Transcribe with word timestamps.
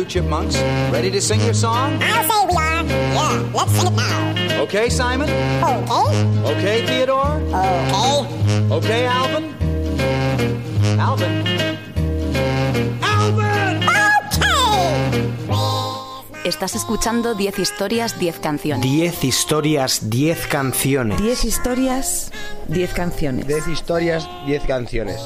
you, 0.00 0.06
chipmunks? 0.06 0.56
Ready 0.90 1.10
to 1.10 1.20
sing 1.20 1.40
your 1.40 1.54
song? 1.54 1.98
I'll 2.02 2.24
say 2.24 2.46
we 2.48 2.56
are. 2.56 2.84
Yeah, 2.84 3.50
let's 3.54 3.72
sing 3.72 3.86
it 3.86 3.96
now. 3.96 4.62
Okay, 4.62 4.88
Simon? 4.88 5.28
Okay. 5.62 6.52
Okay, 6.52 6.86
Theodore? 6.86 7.40
Okay. 7.52 8.72
Okay, 8.72 9.06
Alvin? 9.06 9.44
Alvin? 10.98 11.46
Alvin! 13.02 13.82
Okay. 15.48 16.48
Estás 16.48 16.74
escuchando 16.74 17.34
10 17.34 17.58
historias, 17.58 18.18
10 18.18 18.38
canciones. 18.40 18.82
10 18.82 19.24
historias, 19.24 20.10
10 20.10 20.46
canciones. 20.46 21.20
10 21.20 21.44
historias, 21.44 22.32
10 22.68 22.92
canciones. 22.94 23.46
10 23.46 23.68
historias, 23.68 24.28
10 24.46 24.62
canciones. 24.64 25.20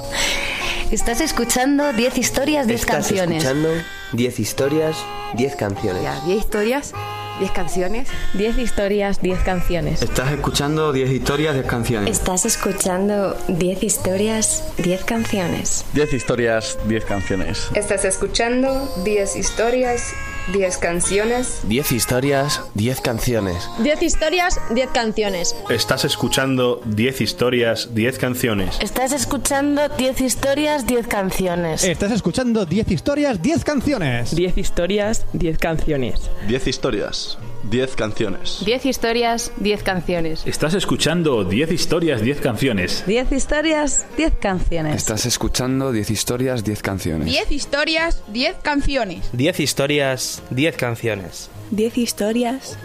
Estás 0.91 1.21
escuchando 1.21 1.93
10 1.93 2.19
historias, 2.19 2.67
10 2.67 2.81
Estás 2.81 2.97
canciones. 3.09 3.43
escuchando 3.45 3.69
10 4.13 4.41
historias, 4.41 4.97
10 5.35 5.57
canciones. 5.57 6.03
Ya, 6.03 6.21
10 6.27 6.39
historias, 6.39 6.93
10 7.41 7.51
canciones. 7.51 8.09
10 8.35 8.59
historias, 8.59 9.21
10 9.21 9.39
canciones. 9.41 10.03
Estás 10.03 10.33
escuchando 10.33 10.93
10 10.93 11.11
historias, 11.11 11.55
10 11.55 11.67
canciones. 11.67 12.11
Estás 12.11 12.45
escuchando 12.45 13.37
10 13.49 13.83
historias, 13.83 14.63
10 14.79 15.05
canciones. 15.05 15.85
10 15.95 16.13
historias, 16.13 16.79
10 16.87 17.05
canciones. 17.05 17.69
Estás 17.75 18.05
escuchando 18.05 18.89
10 19.05 19.37
historias, 19.37 20.13
10 20.53 20.79
canciones. 20.79 21.61
10 21.65 21.93
historias, 21.93 22.61
10 22.75 23.01
canciones. 23.01 23.69
10 23.79 24.03
historias, 24.03 24.61
10 24.71 24.91
canciones. 24.91 25.57
Estás 25.71 26.05
escuchando 26.05 26.81
10 26.85 27.21
historias, 27.21 27.95
10 27.95 28.19
canciones. 28.19 28.79
Estás 28.81 29.13
escuchando 29.13 29.89
10 29.89 30.21
historias, 30.21 30.87
10 30.87 31.07
canciones. 31.07 31.85
Estás 31.85 32.13
escuchando 32.13 32.67
10 32.67 32.91
historias, 32.91 33.43
10 33.43 33.65
canciones. 33.65 34.35
10 34.35 34.59
historias, 34.59 35.25
10 35.33 35.59
canciones. 35.59 36.21
10 36.47 36.67
historias, 36.67 37.39
10 37.71 37.97
canciones. 37.97 38.63
10 38.65 38.87
historias, 38.87 39.53
10 39.57 39.83
canciones. 39.83 40.47
Estás 40.47 40.75
escuchando 40.75 41.45
10 41.45 41.73
historias, 41.73 42.23
10 42.23 42.41
canciones. 42.41 43.05
10 43.07 43.33
historias, 43.33 44.07
10 44.17 44.33
canciones. 44.41 44.97
Estás 44.97 45.27
escuchando 45.27 45.93
10 45.93 46.11
historias, 46.11 46.65
10 46.65 46.83
canciones. 46.83 47.27
10 47.27 47.51
historias, 47.51 48.23
10 48.29 48.57
canciones. 48.63 49.31
10 49.33 49.61
historias, 49.61 50.43
10 50.51 50.77
canciones. 50.77 51.51
10 51.71 51.99
historias, 51.99 52.77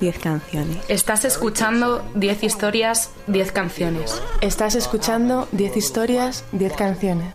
10 0.00 0.18
canciones. 0.18 0.78
Estás 0.88 1.24
escuchando 1.24 2.04
10 2.14 2.42
historias, 2.44 3.10
10 3.26 3.52
canciones. 3.52 4.20
Estás 4.40 4.74
escuchando 4.74 5.48
10 5.52 5.76
historias, 5.76 6.44
10 6.52 6.72
canciones. 6.74 7.34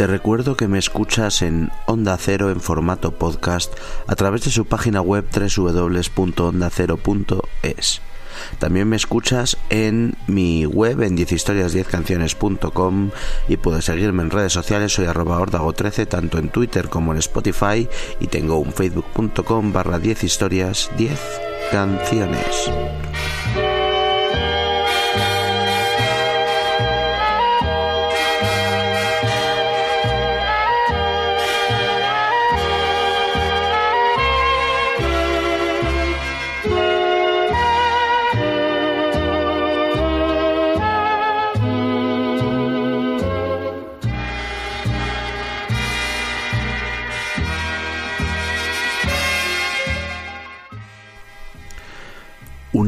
Te 0.00 0.06
recuerdo 0.06 0.56
que 0.56 0.66
me 0.66 0.78
escuchas 0.78 1.42
en 1.42 1.70
Onda 1.84 2.16
Cero 2.16 2.50
en 2.50 2.62
formato 2.62 3.12
podcast 3.12 3.74
a 4.06 4.16
través 4.16 4.42
de 4.42 4.50
su 4.50 4.64
página 4.64 5.02
web 5.02 5.26
www.ondacero.es. 5.30 8.00
También 8.58 8.88
me 8.88 8.96
escuchas 8.96 9.58
en 9.68 10.16
mi 10.26 10.64
web 10.64 11.02
en 11.02 11.18
10historias10canciones.com 11.18 13.10
y 13.46 13.58
puedes 13.58 13.84
seguirme 13.84 14.22
en 14.22 14.30
redes 14.30 14.54
sociales, 14.54 14.94
soy 14.94 15.04
arroba 15.04 15.38
ordago13 15.38 16.08
tanto 16.08 16.38
en 16.38 16.48
Twitter 16.48 16.88
como 16.88 17.12
en 17.12 17.18
Spotify 17.18 17.86
y 18.20 18.28
tengo 18.28 18.56
un 18.56 18.72
facebook.com 18.72 19.70
barra 19.70 19.98
10 19.98 20.24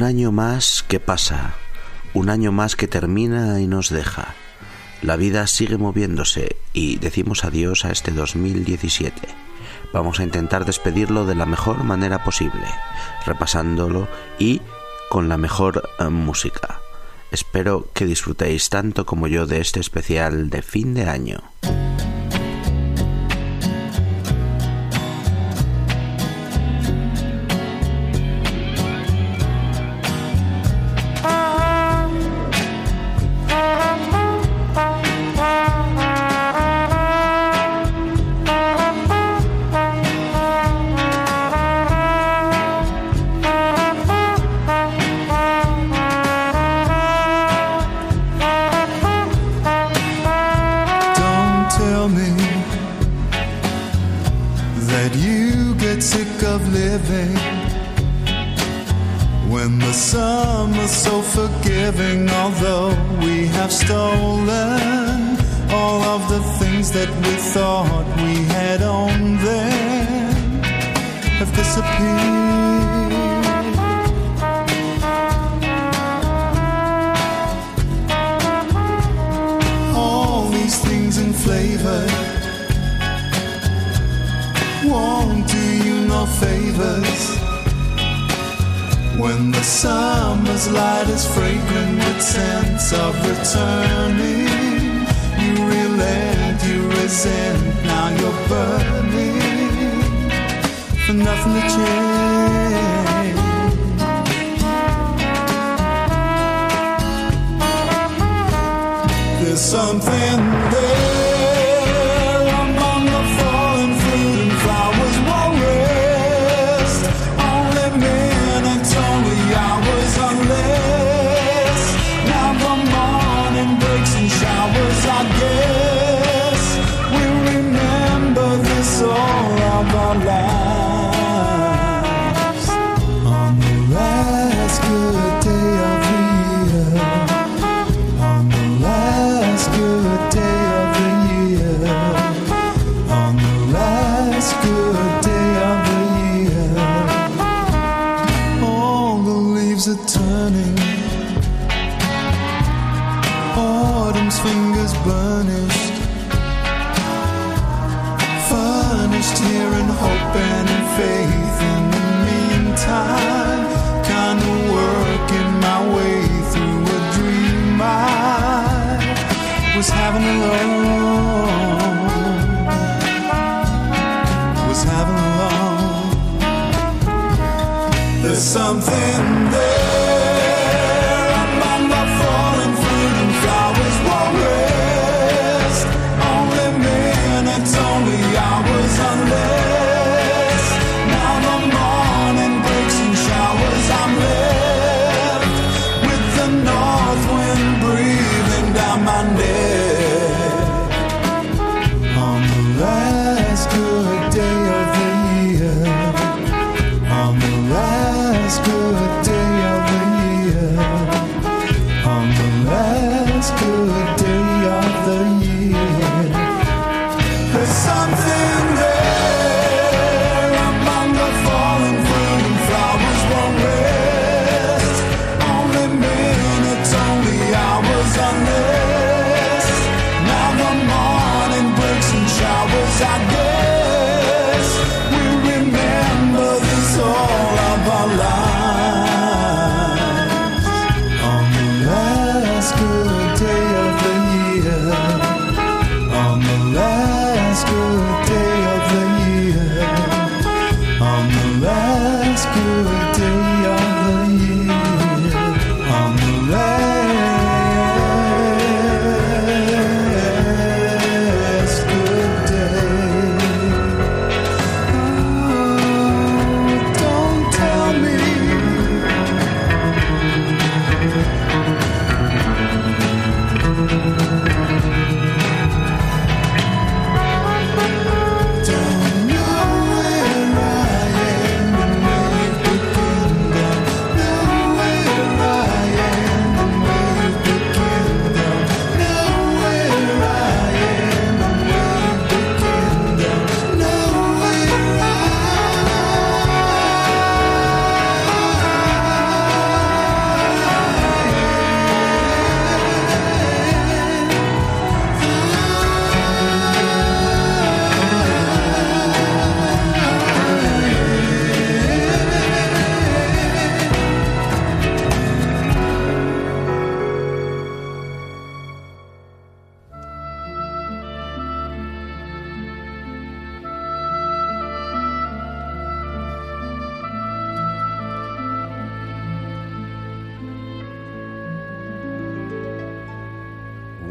Año 0.02 0.32
más 0.32 0.84
que 0.86 0.98
pasa, 0.98 1.54
un 2.12 2.28
año 2.28 2.50
más 2.50 2.74
que 2.74 2.88
termina 2.88 3.60
y 3.60 3.68
nos 3.68 3.88
deja. 3.88 4.34
La 5.00 5.16
vida 5.16 5.46
sigue 5.46 5.78
moviéndose 5.78 6.56
y 6.72 6.96
decimos 6.98 7.44
adiós 7.44 7.84
a 7.84 7.92
este 7.92 8.10
2017. 8.10 9.20
Vamos 9.92 10.18
a 10.18 10.24
intentar 10.24 10.64
despedirlo 10.64 11.24
de 11.24 11.36
la 11.36 11.46
mejor 11.46 11.84
manera 11.84 12.24
posible, 12.24 12.66
repasándolo 13.24 14.08
y 14.38 14.60
con 15.08 15.28
la 15.28 15.36
mejor 15.36 15.88
eh, 15.98 16.04
música. 16.08 16.80
Espero 17.30 17.88
que 17.94 18.04
disfrutéis 18.04 18.70
tanto 18.70 19.06
como 19.06 19.28
yo 19.28 19.46
de 19.46 19.60
este 19.60 19.78
especial 19.78 20.50
de 20.50 20.62
fin 20.62 20.94
de 20.94 21.08
año. 21.08 21.42
Of 92.94 93.14
returning 93.26 94.46
you 95.42 95.52
relent 95.66 96.62
you 96.64 96.88
resent 96.90 97.84
now 97.84 98.08
you're 98.18 98.48
burning. 98.48 99.40
For 101.06 101.14
nothing 101.14 101.54
to 101.54 101.60
change 101.74 102.01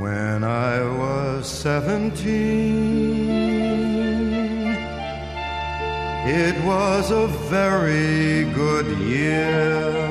When 0.01 0.43
I 0.43 0.81
was 0.81 1.47
seventeen, 1.47 3.29
it 6.25 6.55
was 6.65 7.11
a 7.11 7.27
very 7.27 8.45
good 8.51 8.87
year. 8.97 10.01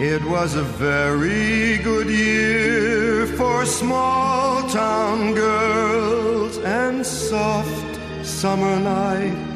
It 0.00 0.22
was 0.26 0.54
a 0.54 0.62
very 0.62 1.78
good 1.78 2.08
year 2.08 3.26
for 3.26 3.66
small 3.66 4.62
town 4.68 5.34
girls 5.34 6.56
and 6.58 7.04
soft 7.04 7.98
summer 8.24 8.78
nights 8.78 9.49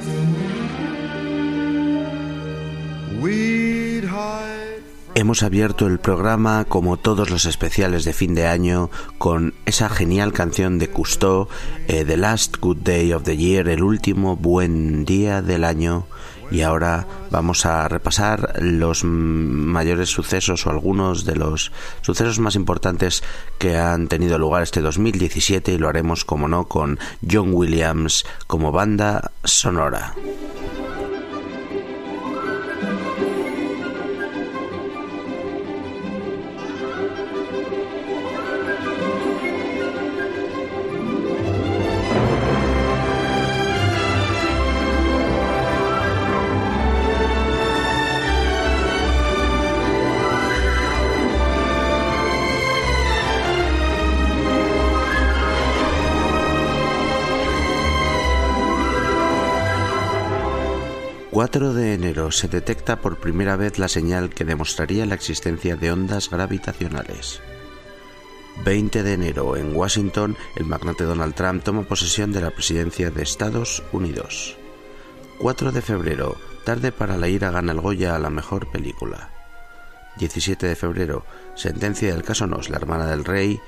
Hemos 5.16 5.44
abierto 5.44 5.86
el 5.86 6.00
programa, 6.00 6.64
como 6.64 6.96
todos 6.96 7.30
los 7.30 7.44
especiales 7.44 8.04
de 8.04 8.12
fin 8.12 8.34
de 8.34 8.48
año, 8.48 8.90
con 9.16 9.54
esa 9.64 9.88
genial 9.88 10.32
canción 10.32 10.80
de 10.80 10.90
Cousteau, 10.90 11.46
eh, 11.86 12.04
The 12.04 12.16
Last 12.16 12.56
Good 12.58 12.78
Day 12.78 13.12
of 13.12 13.22
the 13.22 13.36
Year, 13.36 13.68
el 13.68 13.84
último 13.84 14.34
buen 14.34 15.04
día 15.04 15.40
del 15.40 15.62
año. 15.62 16.08
Y 16.50 16.62
ahora 16.62 17.06
vamos 17.30 17.64
a 17.64 17.86
repasar 17.86 18.54
los 18.60 19.04
mayores 19.04 20.08
sucesos 20.08 20.66
o 20.66 20.70
algunos 20.70 21.24
de 21.24 21.36
los 21.36 21.70
sucesos 22.02 22.40
más 22.40 22.56
importantes 22.56 23.22
que 23.58 23.76
han 23.78 24.08
tenido 24.08 24.36
lugar 24.36 24.64
este 24.64 24.80
2017 24.80 25.74
y 25.74 25.78
lo 25.78 25.88
haremos, 25.88 26.24
como 26.24 26.48
no, 26.48 26.66
con 26.66 26.98
John 27.28 27.54
Williams 27.54 28.26
como 28.48 28.72
banda 28.72 29.30
sonora. 29.44 30.12
se 62.36 62.48
detecta 62.48 63.00
por 63.00 63.18
primera 63.18 63.56
vez 63.56 63.78
la 63.78 63.88
señal 63.88 64.30
que 64.30 64.44
demostraría 64.44 65.06
la 65.06 65.14
existencia 65.14 65.76
de 65.76 65.92
ondas 65.92 66.30
gravitacionales. 66.30 67.40
20 68.64 69.02
de 69.02 69.12
enero, 69.12 69.56
en 69.56 69.74
Washington, 69.74 70.36
el 70.56 70.64
magnate 70.64 71.04
Donald 71.04 71.34
Trump 71.34 71.64
toma 71.64 71.82
posesión 71.82 72.32
de 72.32 72.40
la 72.40 72.50
presidencia 72.50 73.10
de 73.10 73.22
Estados 73.22 73.82
Unidos. 73.92 74.56
4 75.38 75.72
de 75.72 75.82
febrero, 75.82 76.36
tarde 76.64 76.92
para 76.92 77.16
la 77.16 77.28
ira 77.28 77.50
gana 77.50 77.72
el 77.72 77.80
Goya 77.80 78.14
a 78.14 78.18
la 78.18 78.30
mejor 78.30 78.70
película. 78.70 79.30
17 80.18 80.66
de 80.66 80.76
febrero, 80.76 81.24
sentencia 81.56 82.12
del 82.12 82.22
caso 82.22 82.46
Nos, 82.46 82.70
la 82.70 82.76
hermana 82.76 83.06
del 83.06 83.24
rey, 83.24 83.60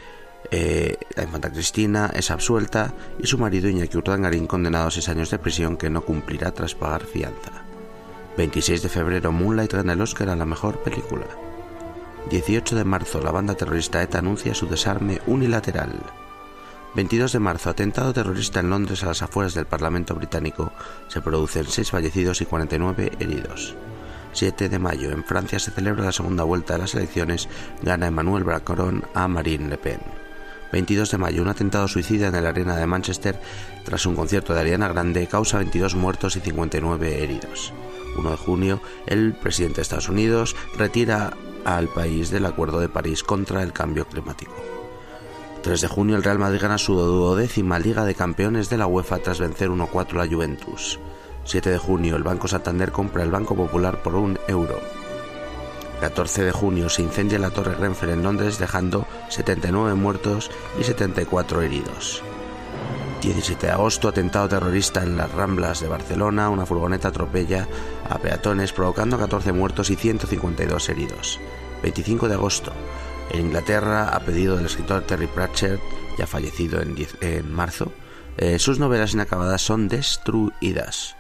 eh, 0.52 0.96
la 1.16 1.25
infanta 1.25 1.50
Cristina 1.50 2.12
es 2.14 2.30
absuelta 2.30 2.94
y 3.18 3.26
su 3.26 3.37
marido 3.38 3.68
Iñaki 3.68 3.96
Urdangarín 3.96 4.46
condenado 4.46 4.87
a 4.87 4.90
seis 4.92 5.08
años 5.08 5.30
de 5.30 5.40
prisión 5.40 5.76
que 5.76 5.90
no 5.90 6.02
cumplirá 6.02 6.52
tras 6.52 6.75
pagar 6.75 7.04
fianza. 7.04 7.65
26 8.36 8.82
de 8.82 8.88
febrero, 8.90 9.32
Moonlight 9.32 9.72
gana 9.72 9.94
el 9.94 10.00
Oscar 10.00 10.28
a 10.28 10.36
la 10.36 10.44
mejor 10.44 10.82
película. 10.82 11.26
18 12.30 12.76
de 12.76 12.84
marzo, 12.84 13.20
la 13.20 13.30
banda 13.30 13.54
terrorista 13.54 14.02
ETA 14.02 14.18
anuncia 14.18 14.54
su 14.54 14.66
desarme 14.66 15.20
unilateral. 15.26 15.94
22 16.94 17.32
de 17.32 17.38
marzo, 17.38 17.70
atentado 17.70 18.12
terrorista 18.12 18.60
en 18.60 18.70
Londres 18.70 19.02
a 19.02 19.06
las 19.06 19.22
afueras 19.22 19.54
del 19.54 19.66
Parlamento 19.66 20.14
británico. 20.14 20.72
Se 21.08 21.22
producen 21.22 21.66
6 21.66 21.90
fallecidos 21.90 22.40
y 22.42 22.46
49 22.46 23.12
heridos. 23.20 23.74
7 24.32 24.68
de 24.68 24.78
mayo, 24.78 25.10
en 25.10 25.24
Francia 25.24 25.58
se 25.58 25.70
celebra 25.70 26.04
la 26.04 26.12
segunda 26.12 26.44
vuelta 26.44 26.74
de 26.74 26.80
las 26.80 26.94
elecciones. 26.94 27.48
Gana 27.82 28.08
Emmanuel 28.08 28.44
Macron 28.44 29.04
a 29.14 29.28
Marine 29.28 29.68
Le 29.68 29.78
Pen. 29.78 30.25
22 30.76 31.11
de 31.11 31.16
mayo, 31.16 31.40
un 31.40 31.49
atentado 31.49 31.88
suicida 31.88 32.26
en 32.26 32.42
la 32.45 32.50
arena 32.50 32.76
de 32.76 32.87
Manchester 32.87 33.40
tras 33.83 34.04
un 34.04 34.14
concierto 34.14 34.52
de 34.52 34.61
Ariana 34.61 34.88
Grande 34.88 35.26
causa 35.26 35.56
22 35.56 35.95
muertos 35.95 36.37
y 36.37 36.40
59 36.40 37.23
heridos. 37.23 37.73
1 38.18 38.30
de 38.30 38.37
junio, 38.37 38.83
el 39.06 39.33
presidente 39.33 39.76
de 39.76 39.83
Estados 39.83 40.11
Unidos 40.11 40.54
retira 40.76 41.33
al 41.64 41.88
país 41.88 42.28
del 42.28 42.45
Acuerdo 42.45 42.78
de 42.78 42.90
París 42.90 43.23
contra 43.23 43.62
el 43.62 43.73
cambio 43.73 44.06
climático. 44.06 44.52
3 45.62 45.80
de 45.80 45.88
junio, 45.88 46.14
el 46.14 46.23
Real 46.23 46.38
Madrid 46.38 46.61
gana 46.61 46.76
su 46.76 46.95
duodécima 46.95 47.78
Liga 47.78 48.04
de 48.04 48.14
Campeones 48.14 48.68
de 48.68 48.76
la 48.76 48.87
UEFA 48.87 49.21
tras 49.21 49.40
vencer 49.40 49.71
1-4 49.71 50.12
a 50.12 50.26
la 50.26 50.30
Juventus. 50.30 51.00
7 51.45 51.71
de 51.71 51.78
junio, 51.78 52.16
el 52.16 52.23
Banco 52.23 52.49
Santander 52.49 52.92
compra 52.92 53.23
el 53.23 53.30
Banco 53.30 53.56
Popular 53.56 54.02
por 54.02 54.14
un 54.14 54.38
euro. 54.47 54.78
14 56.00 56.44
de 56.44 56.52
junio 56.52 56.88
se 56.88 57.02
incendia 57.02 57.38
la 57.38 57.50
Torre 57.50 57.74
Grenfell 57.76 58.10
en 58.10 58.22
Londres 58.22 58.58
dejando 58.58 59.06
79 59.28 59.94
muertos 59.94 60.50
y 60.78 60.84
74 60.84 61.62
heridos. 61.62 62.22
17 63.22 63.66
de 63.66 63.72
agosto, 63.72 64.08
atentado 64.08 64.48
terrorista 64.48 65.02
en 65.02 65.16
las 65.16 65.32
Ramblas 65.32 65.80
de 65.80 65.88
Barcelona, 65.88 66.50
una 66.50 66.66
furgoneta 66.66 67.08
atropella 67.08 67.66
a 68.08 68.18
peatones 68.18 68.72
provocando 68.72 69.18
14 69.18 69.52
muertos 69.52 69.90
y 69.90 69.96
152 69.96 70.88
heridos. 70.90 71.40
25 71.82 72.28
de 72.28 72.34
agosto, 72.34 72.72
en 73.30 73.46
Inglaterra, 73.46 74.08
a 74.10 74.20
pedido 74.20 74.56
del 74.56 74.66
escritor 74.66 75.02
Terry 75.02 75.26
Pratchett, 75.26 75.80
ya 76.18 76.26
fallecido 76.26 76.80
en, 76.80 77.52
marzo, 77.52 77.92
eh, 78.36 78.58
sus 78.58 78.78
novelas 78.78 79.14
inacabadas 79.14 79.62
son 79.62 79.88
destruidas. 79.88 81.15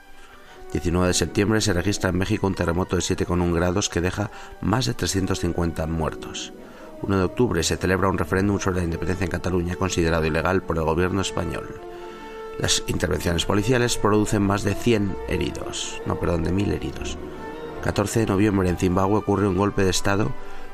19 0.76 1.08
de 1.08 1.14
septiembre 1.14 1.62
se 1.62 1.72
registra 1.72 2.10
en 2.10 2.18
México 2.18 2.46
un 2.46 2.54
terremoto 2.54 2.96
de 2.96 3.02
7,1 3.02 3.54
grados 3.54 3.88
que 3.88 4.02
deja 4.02 4.30
más 4.60 4.84
de 4.84 4.92
350 4.92 5.86
muertos. 5.86 6.52
1 7.00 7.16
de 7.16 7.24
octubre 7.24 7.62
se 7.62 7.78
celebra 7.78 8.10
un 8.10 8.18
referéndum 8.18 8.58
sobre 8.58 8.80
la 8.80 8.84
independencia 8.84 9.24
en 9.24 9.30
Cataluña 9.30 9.76
considerado 9.76 10.26
ilegal 10.26 10.62
por 10.62 10.76
el 10.76 10.84
gobierno 10.84 11.22
español. 11.22 11.80
Las 12.58 12.82
intervenciones 12.88 13.46
policiales 13.46 13.96
producen 13.96 14.42
más 14.42 14.64
de 14.64 14.74
100 14.74 15.16
heridos, 15.28 16.02
no, 16.04 16.20
perdón, 16.20 16.44
de 16.44 16.52
1000 16.52 16.72
heridos. 16.72 17.16
14 17.82 18.20
de 18.20 18.26
noviembre 18.26 18.68
en 18.68 18.76
Zimbabue 18.76 19.18
ocurre 19.18 19.48
un 19.48 19.56
golpe 19.56 19.82
de 19.82 19.90
Estado 19.90 20.30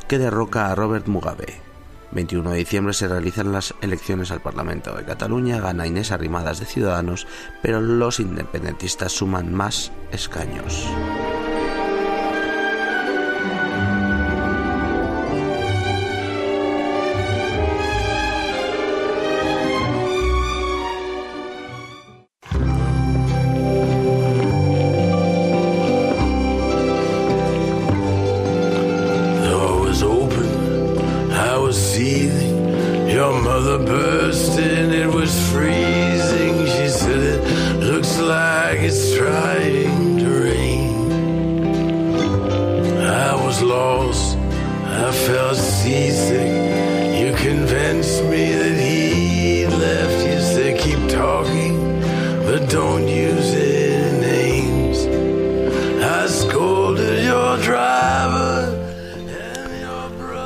que 0.09 0.19
derroca 0.19 0.73
a 0.73 0.75
Robert 0.75 1.07
Mugabe. 1.07 1.72
21 2.13 2.51
de 2.51 2.59
diciembre 2.59 2.95
se 2.95 3.09
realizan 3.09 3.53
las 3.53 3.75
elecciones 3.81 4.31
al 4.31 4.41
Parlamento 4.41 4.95
de 4.95 5.05
Cataluña, 5.05 5.61
gana 5.61 5.87
Inés 5.87 6.13
Arrimadas 6.13 6.61
de 6.61 6.67
Ciudadanos, 6.67 7.27
pero 7.63 7.81
los 7.81 8.21
independentistas 8.21 9.13
suman 9.13 9.53
más 9.53 9.93
escaños. 10.13 10.87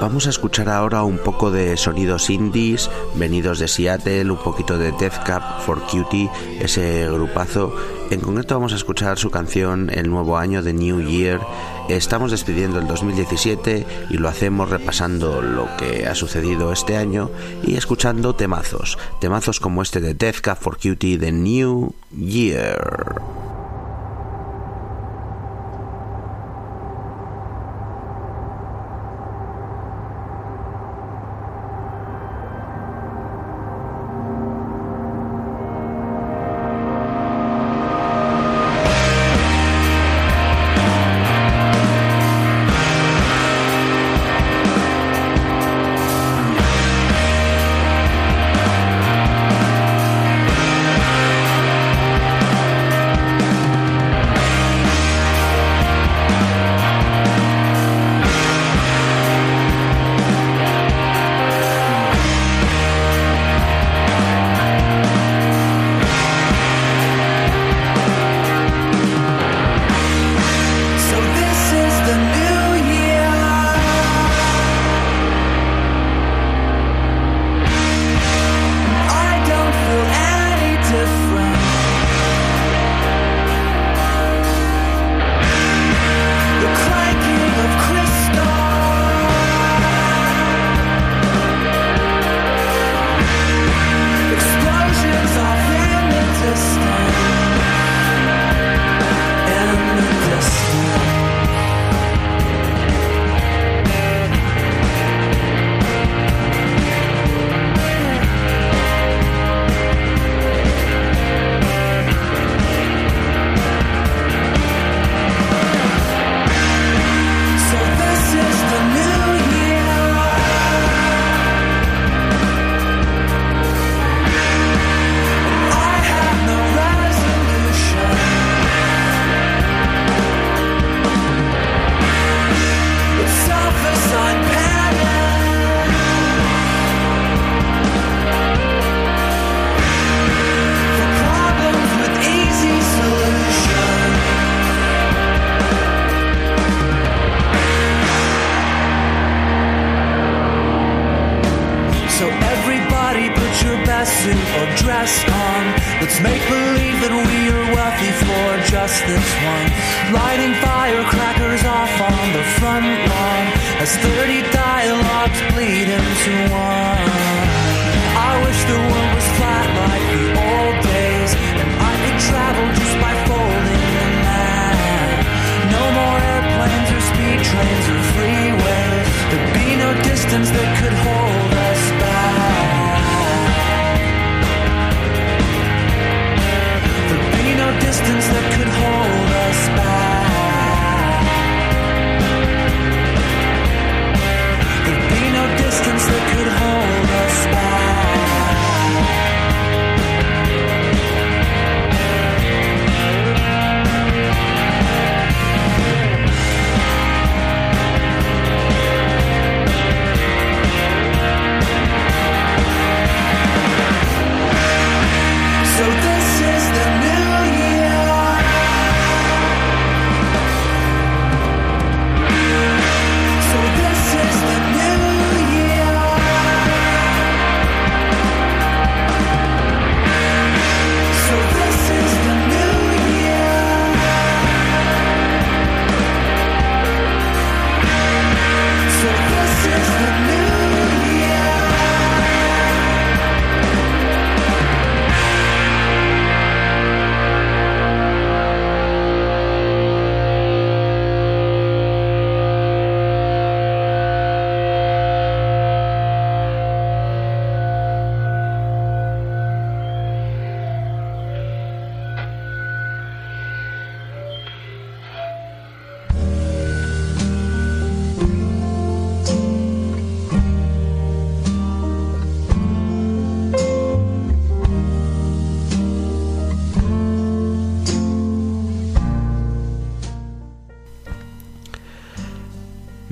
Vamos 0.01 0.27
a 0.27 0.31
escuchar 0.31 0.69
ahora 0.69 1.05
un 1.05 1.19
poco 1.19 1.53
de 1.53 1.77
sonidos 1.77 2.29
indies 2.31 2.91
venidos 3.15 3.61
de 3.61 3.69
Seattle, 3.69 4.31
un 4.33 4.39
poquito 4.39 4.77
de 4.77 4.91
Death 4.93 5.25
for 5.65 5.81
Cutie, 5.83 6.29
ese 6.61 7.09
grupazo. 7.09 7.73
En 8.09 8.21
concreto 8.21 8.55
vamos 8.55 8.73
a 8.73 8.77
escuchar 8.77 9.19
su 9.19 9.31
canción 9.31 9.91
El 9.91 10.09
nuevo 10.09 10.39
año 10.39 10.63
de 10.63 10.73
New 10.73 11.01
Year. 11.01 11.41
Estamos 11.89 12.31
despidiendo 12.31 12.79
el 12.79 12.87
2017 12.87 13.85
y 14.11 14.19
lo 14.19 14.29
hacemos 14.29 14.71
repasando 14.71 15.43
lo 15.43 15.69
que 15.77 16.07
ha 16.07 16.15
sucedido 16.15 16.73
este 16.73 16.97
año 16.97 17.31
y 17.65 17.75
escuchando 17.75 18.37
temazos, 18.37 18.97
temazos 19.21 19.59
como 19.59 19.83
este 19.83 20.01
de 20.01 20.15
Death 20.15 20.41
Cap 20.41 20.59
for 20.61 20.79
Cutie 20.79 21.19
de 21.19 21.33
New 21.33 21.95
Year. 22.17 23.56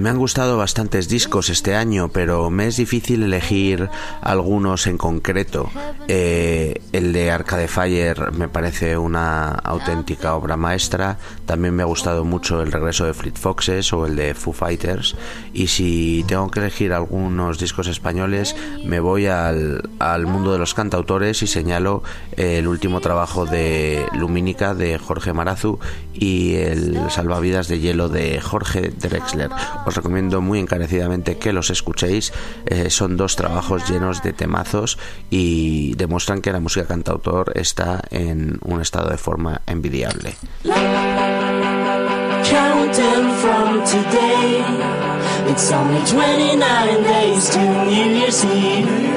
Me 0.04 0.10
han 0.10 0.18
gustado 0.18 0.58
bastantes 0.58 1.08
discos 1.08 1.48
este 1.48 1.76
año, 1.76 2.10
pero 2.10 2.50
me 2.50 2.66
es 2.66 2.76
difícil 2.76 3.22
elegir 3.22 3.88
algunos 4.20 4.86
en 4.86 4.98
concreto. 4.98 5.70
Eh, 6.08 6.82
el 6.92 7.14
de 7.14 7.30
Arcade 7.30 7.68
Fire 7.68 8.30
me 8.32 8.50
parece 8.50 8.98
una 8.98 9.48
auténtica 9.48 10.34
obra 10.34 10.58
maestra. 10.58 11.16
También 11.46 11.74
me 11.74 11.84
ha 11.84 11.86
gustado 11.86 12.22
mucho 12.22 12.60
el 12.60 12.70
regreso 12.70 13.06
de 13.06 13.14
Fleet 13.14 13.38
Foxes 13.38 13.94
o 13.94 14.04
el 14.04 14.14
de 14.14 14.34
Foo 14.34 14.52
Fighters. 14.52 15.16
Y 15.54 15.68
si 15.68 16.22
tengo 16.28 16.50
que 16.50 16.60
elegir 16.60 16.92
algunos 16.92 17.58
discos 17.58 17.86
españoles, 17.86 18.54
me 18.84 19.00
voy 19.00 19.28
al, 19.28 19.80
mundo 20.26 20.52
de 20.52 20.58
los 20.58 20.74
cantautores 20.74 21.42
y 21.42 21.46
señalo 21.46 22.02
el 22.36 22.68
último 22.68 23.00
trabajo 23.00 23.46
de 23.46 24.04
Lumínica 24.12 24.74
de 24.74 24.98
Jorge 24.98 25.32
Marazu 25.32 25.78
y 26.12 26.56
el 26.56 27.10
Salvavidas 27.10 27.68
de 27.68 27.80
Hielo 27.80 28.10
de 28.10 28.38
Jorge 28.42 28.90
Drexler. 28.90 29.48
Recomiendo 29.94 30.40
muy 30.40 30.58
encarecidamente 30.58 31.38
que 31.38 31.52
los 31.52 31.70
escuchéis. 31.70 32.32
Eh, 32.66 32.90
son 32.90 33.16
dos 33.16 33.36
trabajos 33.36 33.88
llenos 33.88 34.22
de 34.22 34.32
temazos 34.32 34.98
y 35.30 35.94
demuestran 35.96 36.40
que 36.40 36.52
la 36.52 36.60
música 36.60 36.86
cantautor 36.86 37.52
está 37.56 38.02
en 38.10 38.58
un 38.62 38.80
estado 38.80 39.10
de 39.10 39.18
forma 39.18 39.62
envidiable. 39.66 40.34
Counting 42.44 43.30
from 43.40 43.82
today, 43.84 44.62
it's 45.50 45.72
only 45.72 46.00
29 46.06 47.02
days 47.04 47.48
to 47.50 47.58
New 47.58 48.18
Year's 48.18 48.44
Eve. 48.44 49.13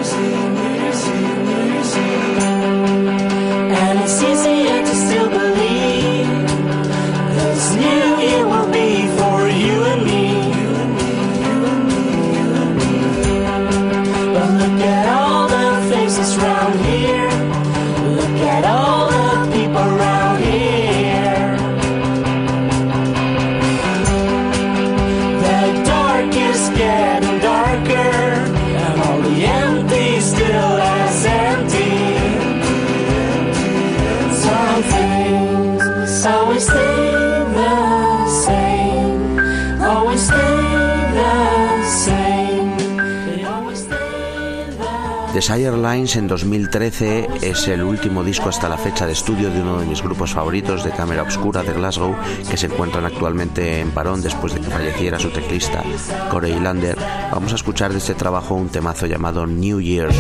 Desire 45.38 45.78
Lines 45.78 46.16
en 46.16 46.28
2013 46.28 47.28
es 47.44 47.68
el 47.68 47.84
último 47.84 48.24
disco 48.24 48.50
hasta 48.50 48.68
la 48.68 48.76
fecha 48.76 49.06
de 49.06 49.14
estudio 49.14 49.52
de 49.52 49.62
uno 49.62 49.80
de 49.80 49.86
mis 49.86 50.02
grupos 50.02 50.34
favoritos 50.34 50.84
de 50.84 50.90
cámara 50.90 51.22
oscura 51.22 51.62
de 51.62 51.74
Glasgow 51.74 52.16
que 52.50 52.58
se 52.58 52.66
encuentran 52.66 53.06
actualmente 53.06 53.80
en 53.80 53.92
parón 53.92 54.24
después 54.24 54.56
de 54.56 54.62
que 54.62 54.72
falleciera 54.72 55.20
su 55.20 55.30
teclista 55.30 55.84
Corey 56.32 56.60
Lander. 56.60 56.98
Vamos 57.32 57.52
a 57.52 57.56
escuchar 57.56 57.92
de 57.92 58.00
este 58.00 58.16
trabajo 58.16 58.56
un 58.56 58.70
temazo 58.70 59.06
llamado 59.06 59.46
New 59.46 59.80
Year's 59.80 60.18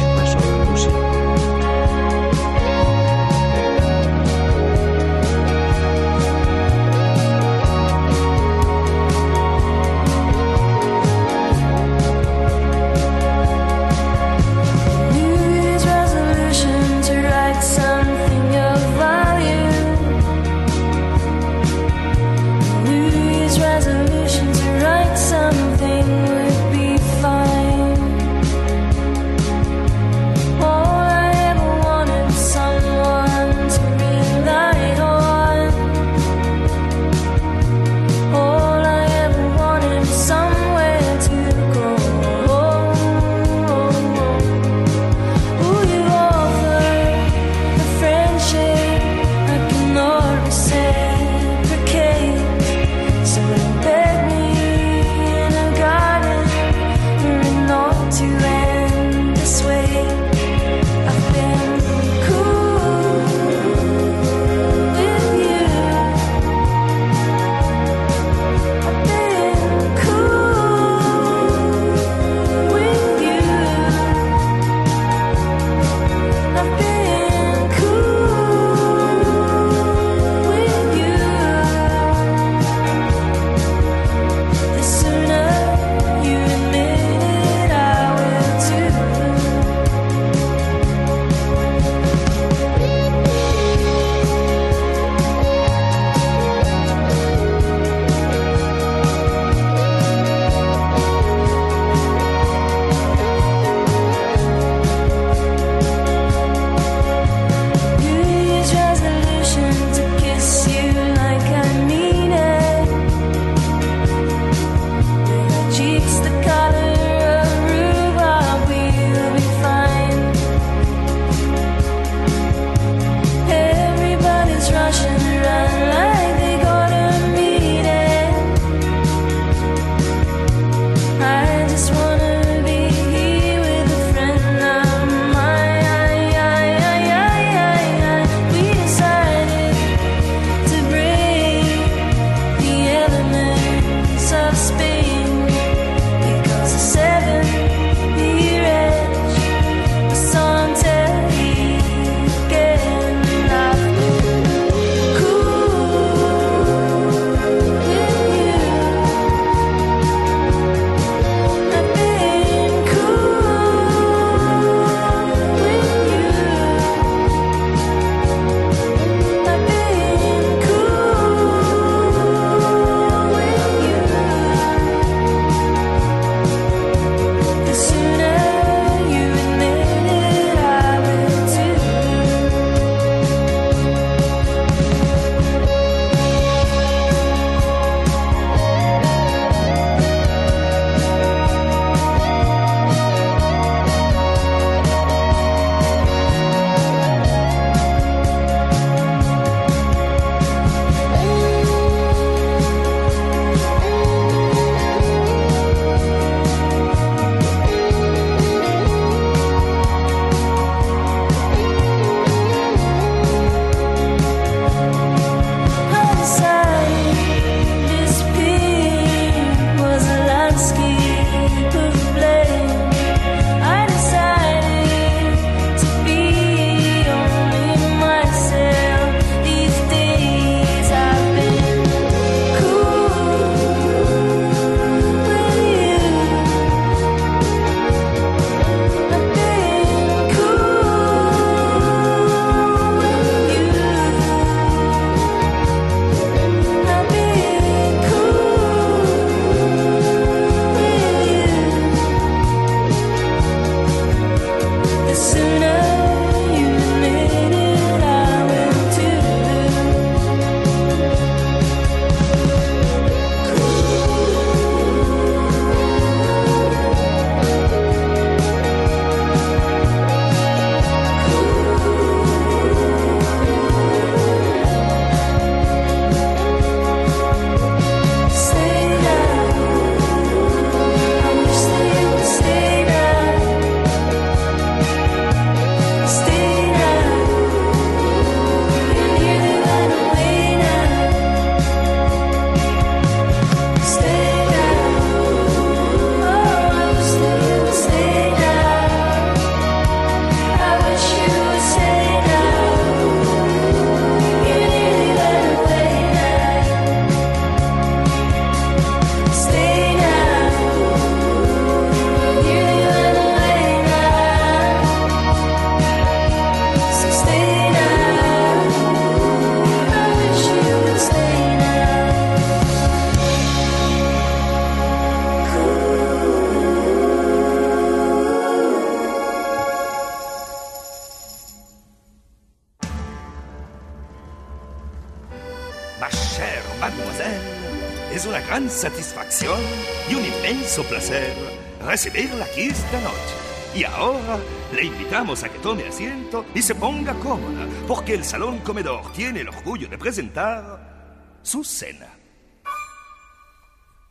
invitamos 345.17 345.43
a 345.43 345.49
que 345.49 345.57
tome 345.59 345.87
asiento 345.87 346.45
y 346.53 346.61
se 346.61 346.75
ponga 346.75 347.13
cómoda, 347.15 347.65
porque 347.87 348.13
el 348.13 348.23
Salón 348.23 348.59
Comedor 348.59 349.11
tiene 349.13 349.41
el 349.41 349.49
orgullo 349.49 349.87
de 349.87 349.97
presentar 349.97 351.39
su 351.41 351.63
cena. 351.63 352.07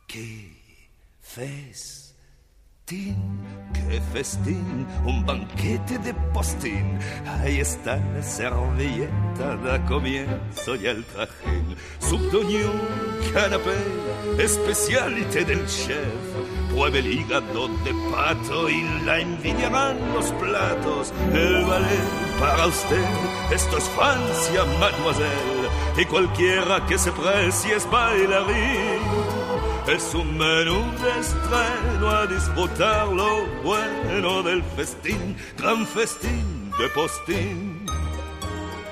¡Qué 0.09 0.51
festín! 1.21 3.16
¡Qué 3.73 4.01
festín! 4.12 4.85
Un 5.05 5.25
banquete 5.25 5.97
de 5.99 6.12
postín. 6.35 6.99
Ahí 7.25 7.61
está 7.61 7.97
la 7.97 8.23
servilleta, 8.23 9.57
da 9.62 9.85
comienzo 9.87 10.75
y 10.75 10.87
el 10.87 11.05
trajín. 11.05 11.77
Subdoñón, 12.01 12.81
canapé, 13.33 13.77
especialité 14.42 15.45
del 15.45 15.64
chef. 15.66 16.26
Pruebe 16.77 16.99
el 16.99 17.11
hígado 17.11 17.69
de 17.85 17.95
pato 18.12 18.69
y 18.69 18.83
la 19.07 19.19
envidiarán 19.19 19.97
los 20.12 20.31
platos. 20.33 21.11
El 21.33 21.65
ballet 21.65 22.39
para 22.39 22.67
usted, 22.67 23.03
esto 23.51 23.79
es 23.79 23.85
Francia, 23.97 24.62
mademoiselle. 24.79 25.71
Y 25.97 26.05
cualquiera 26.05 26.85
que 26.85 26.99
se 26.99 27.11
precie 27.12 27.77
es 27.77 27.91
bailarín. 27.91 29.01
Es 29.87 30.15
un 30.15 30.37
menú 30.37 30.85
de 31.03 31.19
estreno 31.19 32.11
a 32.11 32.27
disfrutar 32.27 33.09
lo 33.09 33.47
bueno 33.65 34.43
del 34.43 34.62
festín, 34.62 35.35
gran 35.57 35.87
festín 35.87 36.71
de 36.79 36.89
postín. 36.91 37.76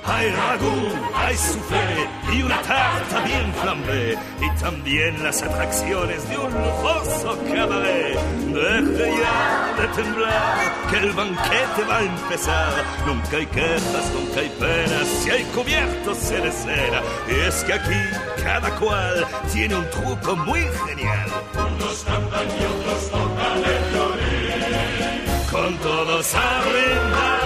Hay 0.06 0.30
ragú, 0.30 0.92
hay 1.16 1.36
soufflé 1.36 2.08
y 2.34 2.42
una 2.42 2.60
tarta 2.60 3.20
bien 3.24 3.54
flambé 3.54 4.18
y 4.38 4.60
también 4.60 5.22
las 5.22 5.42
atracciones 5.42 6.28
de 6.28 6.36
un 6.36 6.52
lujoso 6.52 7.38
cabaret. 7.48 8.18
Deje 8.48 9.12
ya 9.18 9.74
de 9.80 9.88
temblar, 9.88 10.72
que 10.90 10.96
el 10.98 11.12
banquete 11.12 11.84
va 11.88 11.98
a 11.98 12.02
empezar. 12.02 12.84
Nunca 13.06 13.36
hay 13.38 13.46
quejas, 13.46 14.12
nunca 14.14 14.40
hay 14.40 14.50
penas, 14.50 15.08
si 15.22 15.30
hay 15.30 15.44
cubiertos 15.44 16.18
se 16.18 16.40
de. 16.40 17.02
Y 17.28 17.48
es 17.48 17.64
que 17.64 17.72
aquí 17.72 18.42
cada 18.42 18.70
cual 18.76 19.26
tiene 19.52 19.74
un 19.76 19.88
truco 19.90 20.36
muy 20.36 20.60
genial. 20.86 21.30
Unos 21.54 22.04
cantan 22.04 22.46
y 22.46 22.64
otros 22.64 23.10
tocan 23.10 23.58
el 23.64 23.84
violín. 23.90 25.50
Con 25.50 25.78
todos 25.78 26.34
a 26.34 26.60
brindar 26.68 27.43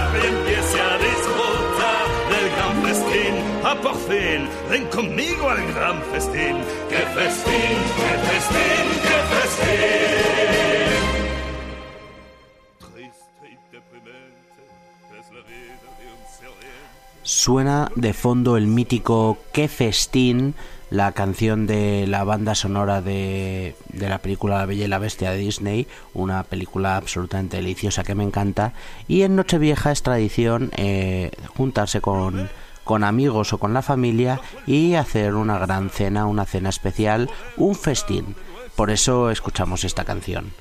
Por 3.77 3.95
fin, 3.97 4.49
ven 4.71 4.87
conmigo 4.87 5.51
al 5.51 5.63
gran 5.75 6.03
festín. 6.05 6.57
¡Qué 6.89 6.97
festín, 6.97 7.77
qué 7.97 8.19
festín, 8.27 8.87
qué 9.03 9.19
festín! 9.35 10.39
Suena 17.23 17.91
de 17.95 18.15
fondo 18.15 18.57
el 18.57 18.67
mítico 18.69 19.37
Qué 19.53 19.69
festín, 19.69 20.55
la 20.89 21.13
canción 21.13 21.67
de 21.67 22.07
la 22.07 22.25
banda 22.25 22.55
sonora 22.55 23.03
de, 23.03 23.77
de, 23.93 24.09
la 24.09 24.19
película 24.19 24.57
La 24.57 24.67
Bella 24.67 24.87
y 24.87 24.89
la 24.89 24.99
Bestia 24.99 25.31
de 25.33 25.37
Disney, 25.37 25.87
una 26.15 26.43
película 26.43 26.97
absolutamente 26.97 27.59
deliciosa 27.59 28.03
que 28.03 28.15
me 28.15 28.25
encanta. 28.25 28.73
Y 29.09 29.23
en 29.23 29.37
Nochevieja 29.37 29.93
es 29.93 30.03
tradición 30.03 30.71
eh, 30.79 31.33
juntarse 31.55 32.01
con, 32.01 32.49
con 32.89 33.05
amigos 33.05 33.53
o 33.53 33.59
con 33.59 33.75
la 33.75 33.83
familia 33.83 34.41
y 34.67 34.95
hacer 34.95 35.35
una 35.35 35.59
gran 35.59 35.91
cena, 35.91 36.25
una 36.25 36.47
cena 36.47 36.71
especial, 36.71 37.29
un 37.59 37.75
festín. 37.75 38.35
Por 38.77 38.89
eso 38.91 39.31
escuchamos 39.31 39.85
esta 39.85 40.07
canción. 40.07 40.53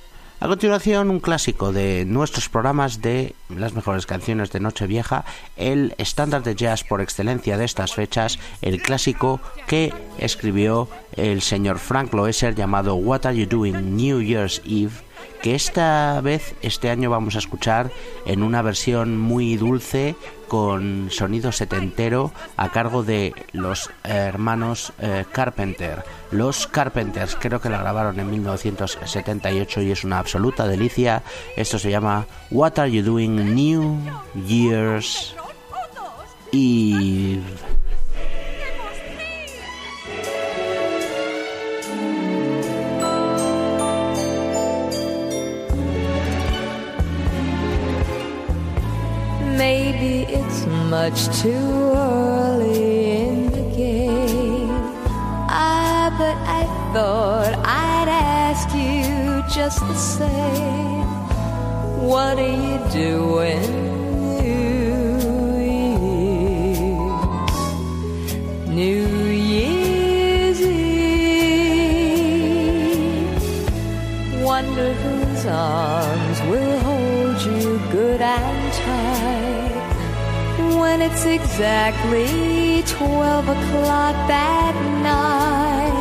A 0.42 0.48
continuación, 0.50 1.10
un 1.10 1.22
clásico 1.22 1.72
de 1.72 2.04
nuestros 2.06 2.50
programas 2.50 3.02
de 3.02 3.34
las 3.48 3.74
mejores 3.76 4.06
canciones 4.06 4.52
de 4.52 4.60
Nochevieja, 4.60 5.24
el 5.56 5.96
estándar 5.98 6.44
de 6.44 6.54
jazz 6.54 6.84
por 6.84 7.00
excelencia 7.00 7.58
de 7.58 7.64
estas 7.64 7.94
fechas, 7.94 8.40
el 8.62 8.82
clásico 8.82 9.40
que 9.66 9.94
escribió 10.20 10.90
el 11.14 11.42
señor 11.42 11.80
Frank 11.80 12.14
Loesser 12.14 12.56
llamado 12.56 12.96
What 12.96 13.26
Are 13.26 13.38
You 13.38 13.46
Doing 13.46 13.96
New 13.96 14.22
Year's 14.22 14.62
Eve, 14.66 14.92
que 15.42 15.56
esta 15.56 16.20
vez, 16.22 16.56
este 16.62 16.90
año 16.90 17.10
vamos 17.10 17.36
a 17.36 17.40
escuchar 17.40 17.92
en 18.26 18.44
una 18.44 18.62
versión 18.62 19.18
muy 19.18 19.58
dulce 19.58 20.16
con 20.48 21.10
sonido 21.12 21.52
setentero 21.52 22.32
a 22.56 22.70
cargo 22.70 23.04
de 23.04 23.34
los 23.52 23.90
hermanos 24.04 24.94
eh, 25.00 25.26
Carpenter. 25.32 26.04
Los 26.32 26.68
Carpenters 26.68 27.36
creo 27.40 27.62
que 27.62 27.70
la 27.70 27.80
grabaron 27.80 28.20
en 28.20 28.30
1978 28.30 29.82
y 29.82 29.92
es 29.92 30.04
una 30.04 30.20
absoluta 30.20 30.68
delicia. 30.68 31.24
Esto 31.56 31.80
se 31.80 31.92
llama 31.92 32.26
What 32.50 32.80
Are 32.80 32.92
You 32.92 33.04
Doing 33.04 33.54
New 33.54 34.00
Year's 34.48 35.36
Eve. 36.52 37.42
Maybe 49.58 50.14
it's 50.32 50.66
much 50.68 51.20
too 51.42 51.50
early 51.50 53.12
in 53.22 53.50
the 53.52 53.66
game. 53.76 54.70
Ah, 55.50 56.14
but 56.20 56.38
I 56.60 56.64
thought 56.94 57.54
I'd 57.66 58.08
ask 58.08 58.70
you 58.76 59.44
just 59.52 59.80
the 59.80 59.96
same. 59.96 61.08
What 62.08 62.38
are 62.38 62.56
you 62.68 62.78
doing? 62.92 63.66
New 64.44 65.58
Year's, 65.66 67.10
New 68.70 69.08
Year's 69.54 70.62
Eve. 70.62 70.94
Wonder 74.44 74.94
whose 74.94 75.46
arms 75.48 75.97
when 80.98 81.12
it's 81.12 81.26
exactly 81.26 82.82
12 82.88 83.50
o'clock 83.50 84.16
that 84.28 84.76
night. 85.04 85.94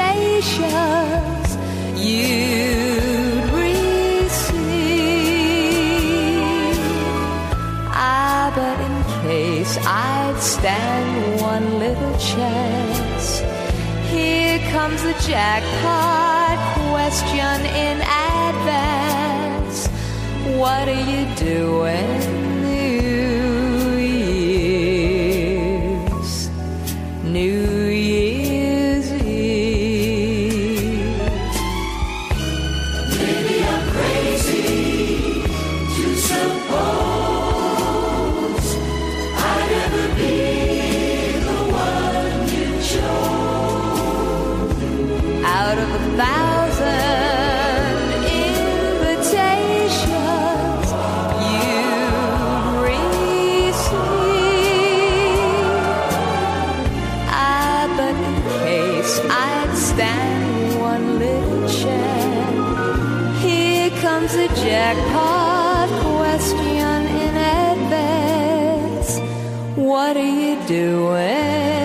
you'd 1.96 3.48
receive. 3.64 4.50
Ah, 7.92 8.52
but 8.58 8.76
in 8.88 8.96
case 9.22 9.74
I'd 9.86 10.38
stand 10.38 11.40
one 11.40 11.78
little 11.78 12.16
chance, 12.18 13.40
here 14.10 14.58
comes 14.70 15.02
the 15.02 15.14
jackpot 15.26 16.58
question 16.90 17.58
in 17.86 17.96
advance. 18.36 19.78
What 20.58 20.88
are 20.88 21.04
you 21.12 21.24
doing? 21.36 22.49
Is 64.30 64.36
a 64.36 64.48
jackpot 64.64 65.88
question 66.14 67.06
in 67.06 67.36
advance. 67.36 69.18
What 69.76 70.16
are 70.16 70.20
you 70.22 70.56
doing? 70.66 71.79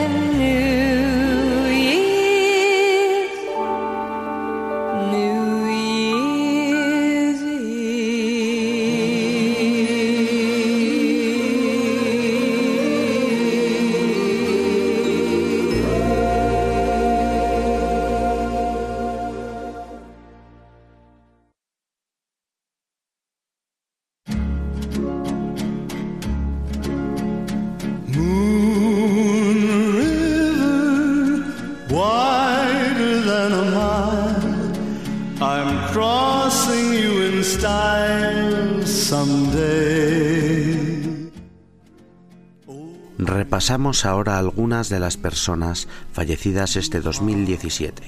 Ahora 44.04 44.38
algunas 44.38 44.90
de 44.90 45.00
las 45.00 45.16
personas 45.16 45.88
fallecidas 46.12 46.76
este 46.76 47.00
2017. 47.00 48.04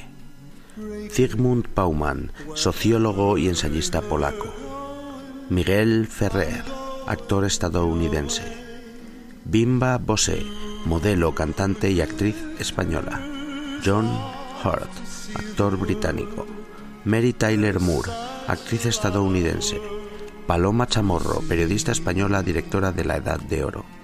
Zygmunt 1.10 1.74
Bauman, 1.74 2.34
sociólogo 2.56 3.38
y 3.38 3.48
ensayista 3.48 4.02
polaco. 4.02 4.54
Miguel 5.50 6.08
Ferrer, 6.08 6.64
actor 7.08 7.46
estadounidense. 7.46 8.44
Bimba 9.46 9.98
Bosé, 9.98 10.44
modelo, 10.86 11.34
cantante 11.34 11.90
y 11.90 12.02
actriz 12.02 12.36
española. 12.60 13.22
John 13.86 14.08
Hurt, 14.64 14.92
actor 15.36 15.78
británico. 15.78 16.46
Mary 17.06 17.32
Tyler 17.32 17.80
Moore, 17.80 18.12
actriz 18.48 18.86
estadounidense. 18.88 19.80
Paloma 20.48 20.88
Chamorro, 20.88 21.40
periodista 21.48 21.92
española, 21.94 22.44
directora 22.44 22.92
de 22.92 23.06
La 23.06 23.18
Edad 23.18 23.40
de 23.40 23.64
Oro. 23.64 23.97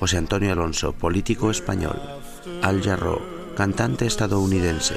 José 0.00 0.16
Antonio 0.16 0.52
Alonso, 0.54 0.94
político 0.94 1.50
español. 1.50 2.00
Al 2.62 2.82
Jarreau, 2.82 3.20
cantante 3.54 4.06
estadounidense. 4.06 4.94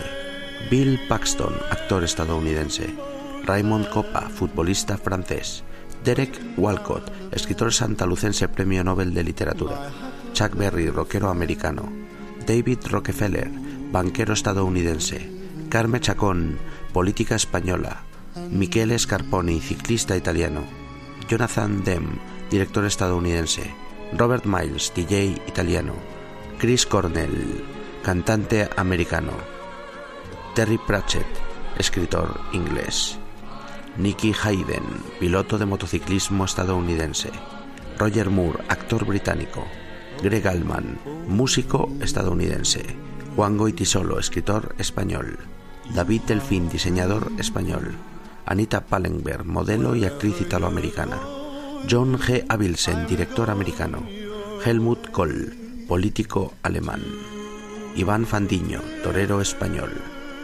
Bill 0.72 0.98
Paxton, 1.10 1.54
actor 1.70 2.06
estadounidense. 2.06 2.96
Raymond 3.44 3.90
Coppa, 3.90 4.30
futbolista 4.30 4.98
francés. 4.98 5.66
Derek 6.06 6.40
Walcott, 6.56 7.12
escritor 7.34 7.74
santalucense 7.74 8.48
Premio 8.48 8.86
Nobel 8.86 9.14
de 9.14 9.26
Literatura. 9.26 9.92
Chuck 10.32 10.56
Berry, 10.56 10.90
rockero 10.90 11.30
americano. 11.30 11.92
David 12.48 12.80
Rockefeller, 12.90 13.52
banquero 13.92 14.34
estadounidense. 14.34 15.30
Carme 15.68 16.00
Chacón, 16.00 16.60
política 16.94 17.36
española. 17.36 18.04
Michele 18.50 18.98
Scarponi, 18.98 19.60
ciclista 19.60 20.16
italiano. 20.16 20.64
Jonathan 21.28 21.84
Demme, 21.84 22.20
director 22.50 22.86
estadounidense. 22.86 23.83
Robert 24.18 24.46
Miles, 24.46 24.94
DJ 24.96 25.42
italiano. 25.48 25.96
Chris 26.60 26.86
Cornell, 26.86 27.64
cantante 28.04 28.70
americano. 28.76 29.32
Terry 30.54 30.78
Pratchett, 30.78 31.26
escritor 31.78 32.40
inglés. 32.52 33.18
Nicky 33.98 34.34
Hayden, 34.34 34.84
piloto 35.20 35.58
de 35.58 35.66
motociclismo 35.66 36.46
estadounidense. 36.46 37.32
Roger 37.98 38.30
Moore, 38.30 38.64
actor 38.70 39.06
británico. 39.06 39.66
Greg 40.22 40.48
Allman, 40.48 41.00
músico 41.28 41.90
estadounidense. 42.00 42.86
Juan 43.36 43.58
Goitisolo, 43.58 44.20
escritor 44.20 44.76
español. 44.78 45.40
David 45.94 46.22
Delfín, 46.28 46.70
diseñador 46.70 47.32
español. 47.40 47.96
Anita 48.46 48.82
Pallenberg, 48.86 49.46
modelo 49.46 49.96
y 49.96 50.06
actriz 50.06 50.40
italoamericana. 50.40 51.43
John 51.86 52.18
G. 52.18 52.46
Abilsen, 52.48 53.08
director 53.08 53.50
americano. 53.50 54.08
Helmut 54.64 55.12
Kohl, 55.12 55.54
político 55.88 56.54
alemán. 56.64 57.02
Iván 57.96 58.26
Fandiño, 58.26 58.82
torero 59.04 59.42
español. 59.42 59.92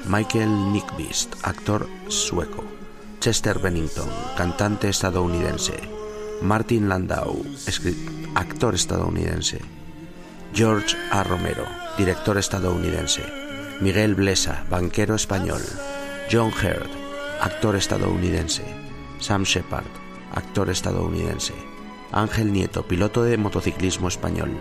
Michael 0.06 0.74
Nickbist, 0.74 1.36
actor 1.44 1.88
sueco. 2.10 2.66
Chester 3.22 3.60
Bennington, 3.60 4.10
cantante 4.36 4.90
estadounidense. 4.90 5.80
Martin 6.42 6.90
Landau, 6.90 7.42
actor 8.36 8.76
estadounidense. 8.76 9.60
George 10.54 10.96
A. 11.12 11.24
Romero, 11.24 11.66
director 11.98 12.38
estadounidense. 12.38 13.24
Miguel 13.80 14.16
Blesa, 14.16 14.66
banquero 14.70 15.16
español. 15.16 15.62
John 16.30 16.52
Heard, 16.52 16.90
actor 17.40 17.78
estadounidense. 17.78 18.64
Sam 19.20 19.44
Shepard, 19.44 20.09
actor 20.40 20.70
estadounidense. 20.70 21.54
Ángel 22.12 22.52
Nieto, 22.52 22.84
piloto 22.84 23.24
de 23.24 23.38
motociclismo 23.38 24.08
español. 24.08 24.52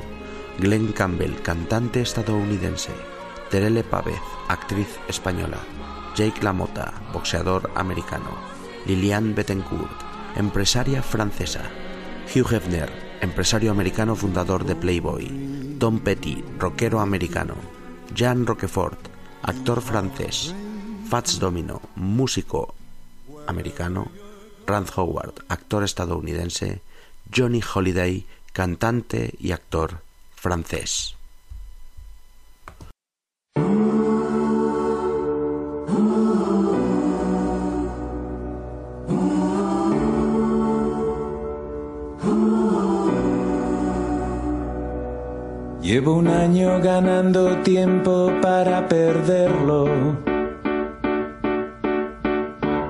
Glenn 0.58 0.92
Campbell, 0.92 1.40
cantante 1.40 2.02
estadounidense. 2.02 2.92
Terele 3.50 3.84
Pavez, 3.84 4.20
actriz 4.48 4.88
española. 5.08 5.58
Jake 6.14 6.42
LaMotta, 6.42 6.92
boxeador 7.12 7.70
americano. 7.74 8.30
Liliane 8.86 9.34
Bettencourt, 9.34 9.98
empresaria 10.36 11.02
francesa. 11.02 11.62
Hugh 12.34 12.52
Hefner, 12.52 12.90
empresario 13.20 13.70
americano 13.70 14.14
fundador 14.14 14.64
de 14.64 14.74
Playboy. 14.74 15.76
Tom 15.78 16.00
Petty, 16.00 16.44
rockero 16.58 17.00
americano. 17.00 17.54
Jean 18.14 18.46
Roquefort, 18.46 18.98
actor 19.42 19.80
francés. 19.80 20.54
Fats 21.08 21.38
Domino, 21.38 21.80
músico 21.94 22.74
americano. 23.46 24.27
Rand 24.68 24.90
Howard, 24.96 25.44
actor 25.48 25.82
estadounidense. 25.82 26.82
Johnny 27.34 27.62
Holiday, 27.62 28.26
cantante 28.52 29.34
y 29.40 29.52
actor 29.52 30.00
francés. 30.34 31.14
Llevo 45.80 46.16
un 46.16 46.28
año 46.28 46.80
ganando 46.82 47.62
tiempo 47.62 48.30
para 48.42 48.86
perderlo. 48.86 50.27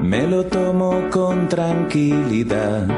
Me 0.09 0.27
lo 0.27 0.43
tomo 0.47 1.11
con 1.11 1.51
tranquilidad. 1.51 2.89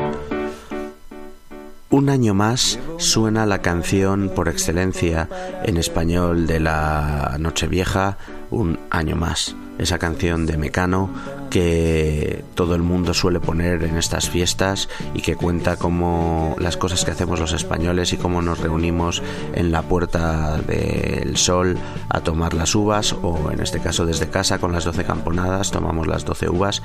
Un 1.91 2.09
año 2.09 2.35
más 2.35 2.79
suena 2.99 3.47
la 3.47 3.63
canción 3.63 4.31
por 4.33 4.49
excelencia 4.49 5.29
en 5.65 5.77
español 5.77 6.47
de 6.47 6.61
la 6.61 7.35
Nochevieja, 7.41 8.17
un 8.53 8.79
año 8.91 9.17
más. 9.17 9.57
Esa 9.79 9.99
canción 9.99 10.47
de 10.47 10.57
Mecano 10.57 11.11
que 11.51 12.45
todo 12.55 12.75
el 12.75 12.83
mundo 12.83 13.13
suele 13.13 13.41
poner 13.41 13.83
en 13.83 13.97
estas 13.97 14.31
fiestas 14.31 14.89
y 15.15 15.21
que 15.21 15.37
cuenta 15.37 15.77
como 15.77 16.57
las 16.59 16.77
cosas 16.77 17.05
que 17.05 17.11
hacemos 17.11 17.41
los 17.41 17.53
españoles 17.53 18.13
y 18.13 18.17
cómo 18.17 18.41
nos 18.41 18.61
reunimos 18.61 19.23
en 19.55 19.73
la 19.73 19.83
puerta 19.83 20.59
del 20.59 21.37
sol 21.37 21.77
a 22.09 22.21
tomar 22.21 22.55
las 22.55 22.75
uvas 22.75 23.15
o 23.23 23.51
en 23.51 23.61
este 23.61 23.81
caso 23.81 24.07
desde 24.07 24.31
casa 24.31 24.59
con 24.59 24.73
las 24.73 24.85
12 24.85 25.05
camponadas 25.05 25.71
tomamos 25.71 26.07
las 26.07 26.25
12 26.25 26.49
uvas. 26.49 26.83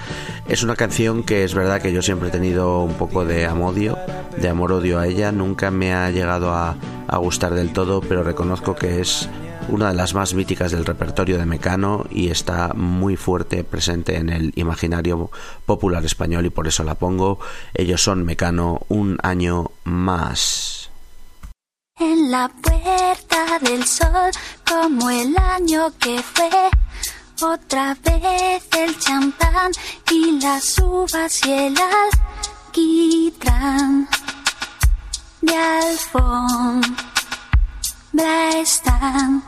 Es 0.47 0.63
una 0.63 0.75
canción 0.75 1.23
que 1.23 1.43
es 1.43 1.53
verdad 1.53 1.81
que 1.81 1.93
yo 1.93 2.01
siempre 2.01 2.29
he 2.29 2.31
tenido 2.31 2.81
un 2.81 2.95
poco 2.95 3.23
de 3.23 3.45
amodio, 3.45 3.97
de 4.37 4.49
amor-odio 4.49 4.99
a 4.99 5.07
ella, 5.07 5.31
nunca 5.31 5.71
me 5.71 5.93
ha 5.93 6.09
llegado 6.09 6.51
a, 6.53 6.75
a 7.07 7.17
gustar 7.17 7.53
del 7.53 7.71
todo, 7.71 8.01
pero 8.01 8.23
reconozco 8.23 8.75
que 8.75 8.99
es 8.99 9.29
una 9.69 9.89
de 9.89 9.95
las 9.95 10.13
más 10.13 10.33
míticas 10.33 10.71
del 10.71 10.85
repertorio 10.85 11.37
de 11.37 11.45
Mecano 11.45 12.05
y 12.09 12.29
está 12.29 12.73
muy 12.73 13.15
fuerte 13.15 13.63
presente 13.63 14.17
en 14.17 14.29
el 14.29 14.51
imaginario 14.55 15.31
popular 15.65 16.05
español 16.05 16.45
y 16.45 16.49
por 16.49 16.67
eso 16.67 16.83
la 16.83 16.95
pongo. 16.95 17.39
Ellos 17.73 18.03
son 18.03 18.23
Mecano 18.25 18.81
un 18.89 19.17
año 19.23 19.71
más. 19.83 20.89
En 21.97 22.29
la 22.31 22.49
puerta 22.49 23.59
del 23.61 23.85
sol, 23.85 24.31
como 24.67 25.09
el 25.09 25.35
año 25.37 25.91
que 25.99 26.21
fue, 26.21 26.49
otra 27.41 27.97
vez 28.03 28.67
el 28.77 28.99
champán 28.99 29.71
y 30.11 30.39
las 30.41 30.77
uvas 30.79 31.45
y 31.45 31.53
el 31.53 31.75
alquitrán 32.71 34.07
de 35.41 35.55
alfombra 35.55 37.14
están 38.23 39.43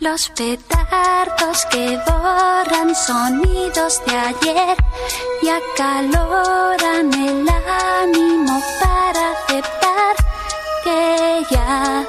los 0.00 0.28
petardos 0.30 1.66
que 1.70 1.98
borran 2.06 2.94
sonidos 2.94 4.00
de 4.06 4.16
ayer 4.16 4.76
y 5.42 5.48
acaloran 5.48 7.12
el 7.12 7.48
ánimo 7.48 8.62
para 8.80 9.32
aceptar 9.32 10.16
que 10.84 11.46
ya 11.50 12.04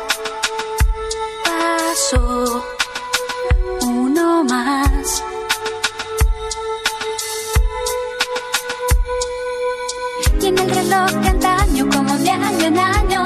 pasó 1.45 2.65
uno 3.81 4.43
más. 4.43 5.23
Y 10.39 10.45
en 10.47 10.57
el 10.57 10.69
reloj 10.69 11.40
año 12.51 12.67
en 12.67 12.77
año. 12.77 13.25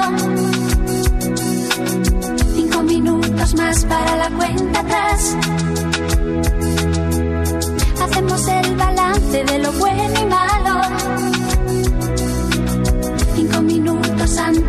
Cinco 2.54 2.82
minutos 2.82 3.54
más 3.54 3.84
para 3.84 4.16
la 4.16 4.30
cuenta 4.30 4.80
atrás. 4.80 5.36
Hacemos 8.02 8.48
el 8.48 8.76
balance 8.76 9.44
de 9.44 9.58
lo 9.58 9.72
bueno 9.72 10.20
y 10.20 10.26
malo. 10.26 10.80
Cinco 13.34 13.62
minutos 13.62 14.38
antes 14.38 14.65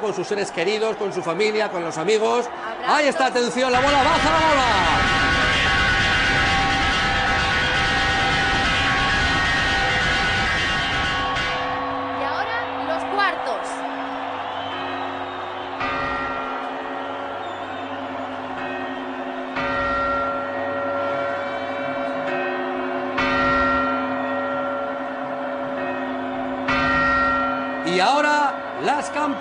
con 0.00 0.14
sus 0.14 0.28
seres 0.28 0.52
queridos, 0.52 0.96
con 0.96 1.12
su 1.12 1.22
familia, 1.22 1.68
con 1.68 1.82
los 1.82 1.98
amigos. 1.98 2.46
Ahí 2.86 3.08
está, 3.08 3.26
atención, 3.26 3.72
la 3.72 3.80
bola 3.80 4.02
baja, 4.02 4.30
la 4.30 4.48
bola. 4.48 5.31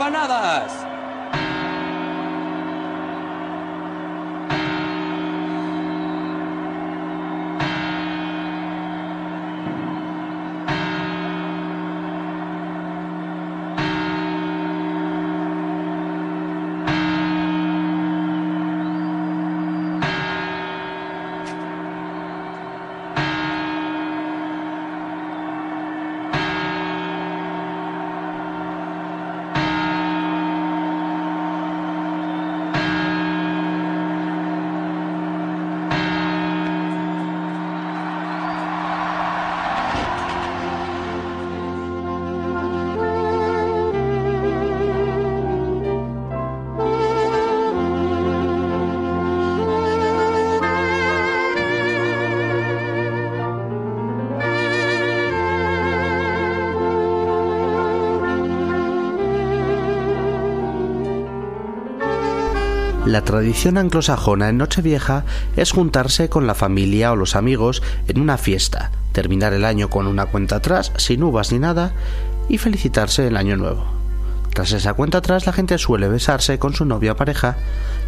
campanadas. 0.01 0.90
La 63.11 63.25
tradición 63.25 63.77
anglosajona 63.77 64.47
en 64.47 64.57
Nochevieja 64.57 65.25
es 65.57 65.73
juntarse 65.73 66.29
con 66.29 66.47
la 66.47 66.55
familia 66.55 67.11
o 67.11 67.17
los 67.17 67.35
amigos 67.35 67.83
en 68.07 68.21
una 68.21 68.37
fiesta, 68.37 68.89
terminar 69.11 69.51
el 69.51 69.65
año 69.65 69.89
con 69.89 70.07
una 70.07 70.27
cuenta 70.27 70.55
atrás, 70.55 70.93
sin 70.95 71.21
uvas 71.21 71.51
ni 71.51 71.59
nada, 71.59 71.91
y 72.47 72.57
felicitarse 72.57 73.27
el 73.27 73.35
año 73.35 73.57
nuevo. 73.57 73.85
Tras 74.53 74.71
esa 74.71 74.93
cuenta 74.93 75.17
atrás 75.17 75.45
la 75.45 75.51
gente 75.51 75.77
suele 75.77 76.07
besarse 76.07 76.57
con 76.57 76.73
su 76.73 76.85
novia 76.85 77.17
pareja 77.17 77.57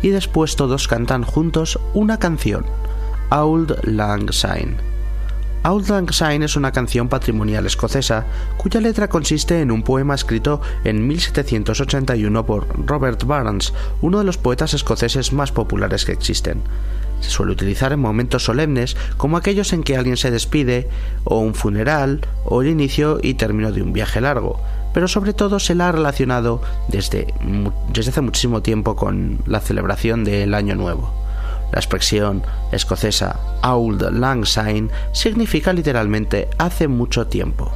y 0.02 0.08
después 0.08 0.56
todos 0.56 0.88
cantan 0.88 1.24
juntos 1.24 1.82
una 1.94 2.18
canción, 2.18 2.66
Auld 3.30 3.84
Lang 3.84 4.32
Syne. 4.32 4.93
Auld 5.66 5.88
Lang 5.88 6.12
Syne 6.12 6.44
es 6.44 6.58
una 6.58 6.74
canción 6.74 7.08
patrimonial 7.08 7.66
escocesa 7.66 8.26
cuya 8.58 8.82
letra 8.82 9.08
consiste 9.08 9.62
en 9.62 9.72
un 9.72 9.82
poema 9.82 10.14
escrito 10.14 10.60
en 10.84 11.08
1781 11.08 12.46
por 12.46 12.68
Robert 12.86 13.24
Burns, 13.24 13.74
uno 14.02 14.20
de 14.20 14.26
los 14.26 14.38
poetas 14.38 14.74
escoceses 14.74 15.32
más 15.32 15.54
populares 15.54 16.04
que 16.04 16.12
existen. 16.12 16.62
Se 17.22 17.30
suele 17.30 17.54
utilizar 17.54 17.94
en 17.94 18.02
momentos 18.02 18.44
solemnes 18.44 18.98
como 19.16 19.38
aquellos 19.38 19.72
en 19.72 19.84
que 19.84 19.96
alguien 19.96 20.18
se 20.18 20.32
despide, 20.32 20.90
o 21.24 21.40
un 21.40 21.56
funeral, 21.56 22.28
o 22.44 22.62
el 22.62 22.68
inicio 22.68 23.20
y 23.24 23.36
término 23.36 23.72
de 23.72 23.84
un 23.84 23.94
viaje 23.94 24.20
largo, 24.20 24.60
pero 24.94 25.08
sobre 25.08 25.32
todo 25.32 25.60
se 25.60 25.76
la 25.76 25.88
ha 25.88 25.92
relacionado 25.94 26.62
desde, 26.90 27.34
desde 27.94 28.12
hace 28.12 28.20
muchísimo 28.20 28.62
tiempo 28.62 28.98
con 28.98 29.40
la 29.46 29.62
celebración 29.62 30.26
del 30.26 30.56
Año 30.56 30.76
Nuevo. 30.76 31.23
La 31.74 31.80
expresión 31.80 32.44
escocesa 32.72 33.40
Auld 33.64 34.04
Lang 34.12 34.46
Syne 34.46 34.90
significa 35.12 35.74
literalmente 35.74 36.48
hace 36.60 36.88
mucho 36.88 37.26
tiempo. 37.26 37.72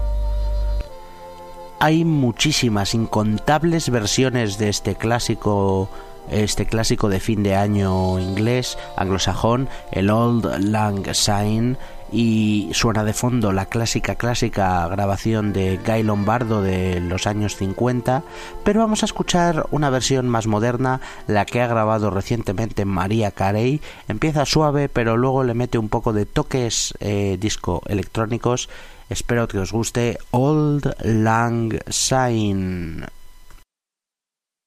Hay 1.80 2.06
muchísimas, 2.06 2.94
incontables 2.94 3.90
versiones 3.90 4.60
de 4.60 4.70
este 4.70 4.96
clásico 4.96 5.90
este 6.30 6.66
clásico 6.66 7.10
de 7.10 7.20
fin 7.20 7.42
de 7.42 7.56
año 7.56 8.20
inglés, 8.20 8.78
anglosajón, 8.98 9.70
el 9.92 10.10
Old 10.10 10.60
Lang 10.60 11.14
Syne, 11.14 11.78
y 12.12 12.70
suena 12.74 13.04
de 13.04 13.14
fondo 13.14 13.52
la 13.52 13.66
clásica 13.66 14.16
clásica 14.16 14.88
grabación 14.88 15.54
de 15.54 15.78
Guy 15.86 16.04
Lombardo 16.04 16.62
de 16.62 17.00
los 17.00 17.28
años 17.28 17.56
50, 17.56 18.24
pero 18.64 18.82
vamos 18.82 19.04
a 19.04 19.06
escuchar 19.06 19.68
una 19.72 19.90
versión 19.90 20.30
más 20.30 20.48
moderna, 20.48 21.02
la 21.28 21.46
que 21.46 21.62
ha 21.62 21.68
grabado 21.68 22.10
recientemente 22.10 22.86
María 22.86 23.32
Carey. 23.32 23.82
Empieza 24.08 24.46
suave, 24.46 24.90
pero 24.90 25.18
luego 25.18 25.44
le 25.44 25.54
mete 25.54 25.78
un 25.78 25.90
poco 25.90 26.14
de 26.14 26.26
toques 26.26 26.94
eh, 27.00 27.38
disco 27.40 27.82
electrónicos. 27.88 28.70
Espero 29.10 29.48
que 29.48 29.60
os 29.60 29.72
guste 29.72 30.18
Old 30.32 30.96
Lang 31.04 31.80
Syne. 31.90 33.08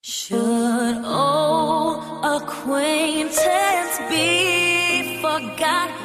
Should 0.02 1.04
old 1.04 2.24
acquaintance 2.24 3.98
be 4.08 5.20
forgot 5.20 5.99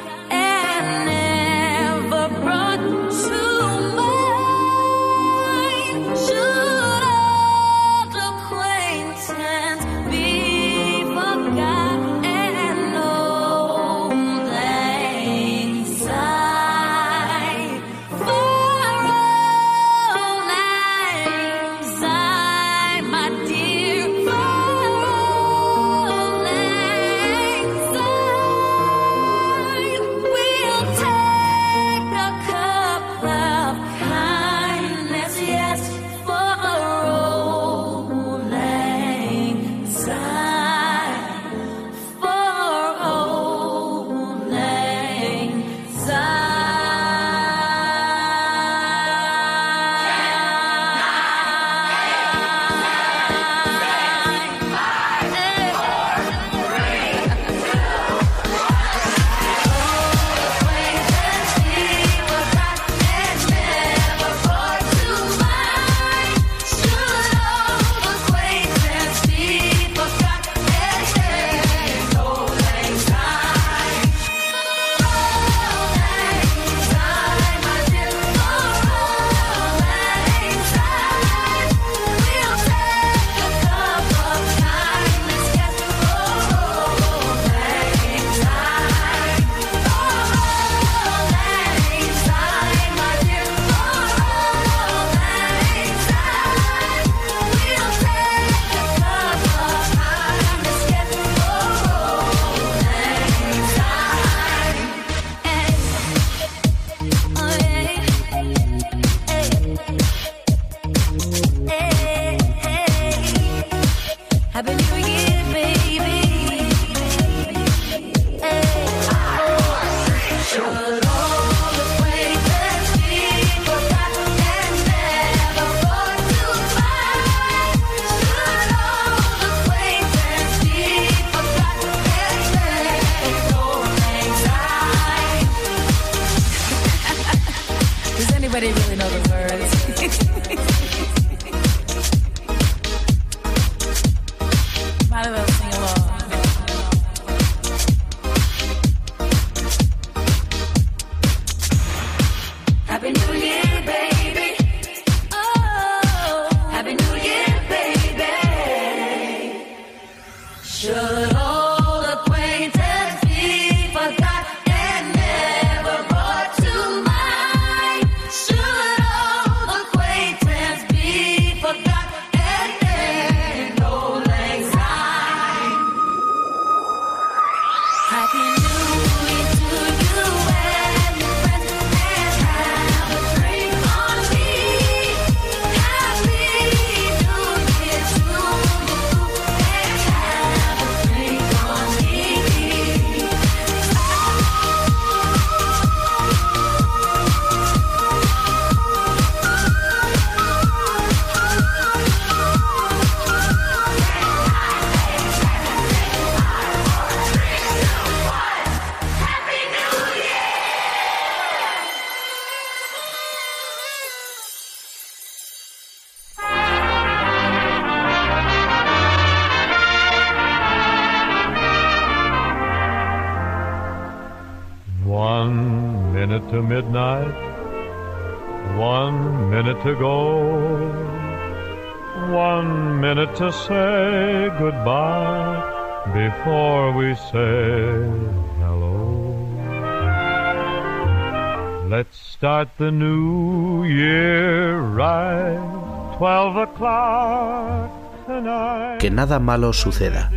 Que 248.98 249.10
nada 249.10 249.38
malo 249.38 249.72
suceda. 249.72 250.30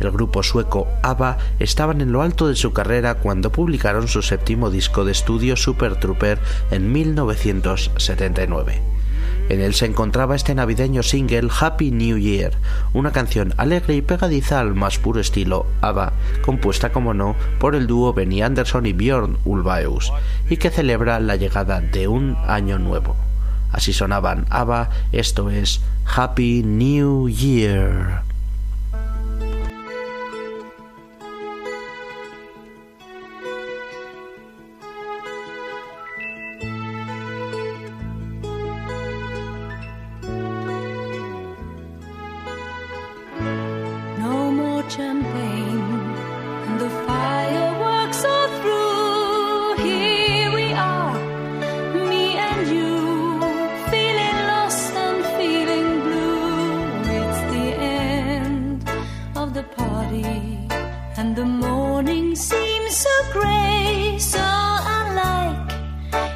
El 0.00 0.10
grupo 0.10 0.42
sueco 0.42 0.86
ABBA 1.02 1.38
estaban 1.58 2.00
en 2.00 2.12
lo 2.12 2.22
alto 2.22 2.48
de 2.48 2.56
su 2.56 2.72
carrera 2.72 3.14
cuando 3.14 3.50
publicaron 3.50 4.08
su 4.08 4.22
séptimo 4.22 4.70
disco 4.70 5.04
de 5.04 5.12
estudio 5.12 5.56
Super 5.56 5.96
Trooper 5.96 6.38
en 6.70 6.92
1979. 6.92 8.95
En 9.48 9.60
él 9.60 9.74
se 9.74 9.86
encontraba 9.86 10.34
este 10.34 10.54
navideño 10.54 11.02
single 11.02 11.48
Happy 11.60 11.92
New 11.92 12.18
Year, 12.18 12.52
una 12.92 13.12
canción 13.12 13.54
alegre 13.56 13.94
y 13.94 14.02
pegadiza 14.02 14.58
al 14.58 14.74
más 14.74 14.98
puro 14.98 15.20
estilo 15.20 15.66
ABBA, 15.82 16.12
compuesta 16.44 16.90
como 16.90 17.14
no 17.14 17.36
por 17.60 17.76
el 17.76 17.86
dúo 17.86 18.12
Benny 18.12 18.42
Anderson 18.42 18.86
y 18.86 18.92
Björn 18.92 19.38
Ulvaeus, 19.44 20.12
y 20.50 20.56
que 20.56 20.70
celebra 20.70 21.20
la 21.20 21.36
llegada 21.36 21.80
de 21.80 22.08
un 22.08 22.36
año 22.46 22.78
nuevo. 22.78 23.14
Así 23.70 23.92
sonaban 23.92 24.46
ABBA, 24.50 24.90
esto 25.12 25.50
es 25.50 25.80
Happy 26.04 26.62
New 26.64 27.28
Year. 27.28 28.35
and 61.18 61.34
the 61.34 61.44
morning 61.44 62.34
seems 62.36 62.96
so 62.96 63.32
grey, 63.32 64.16
so 64.18 64.38
unlike 64.40 65.72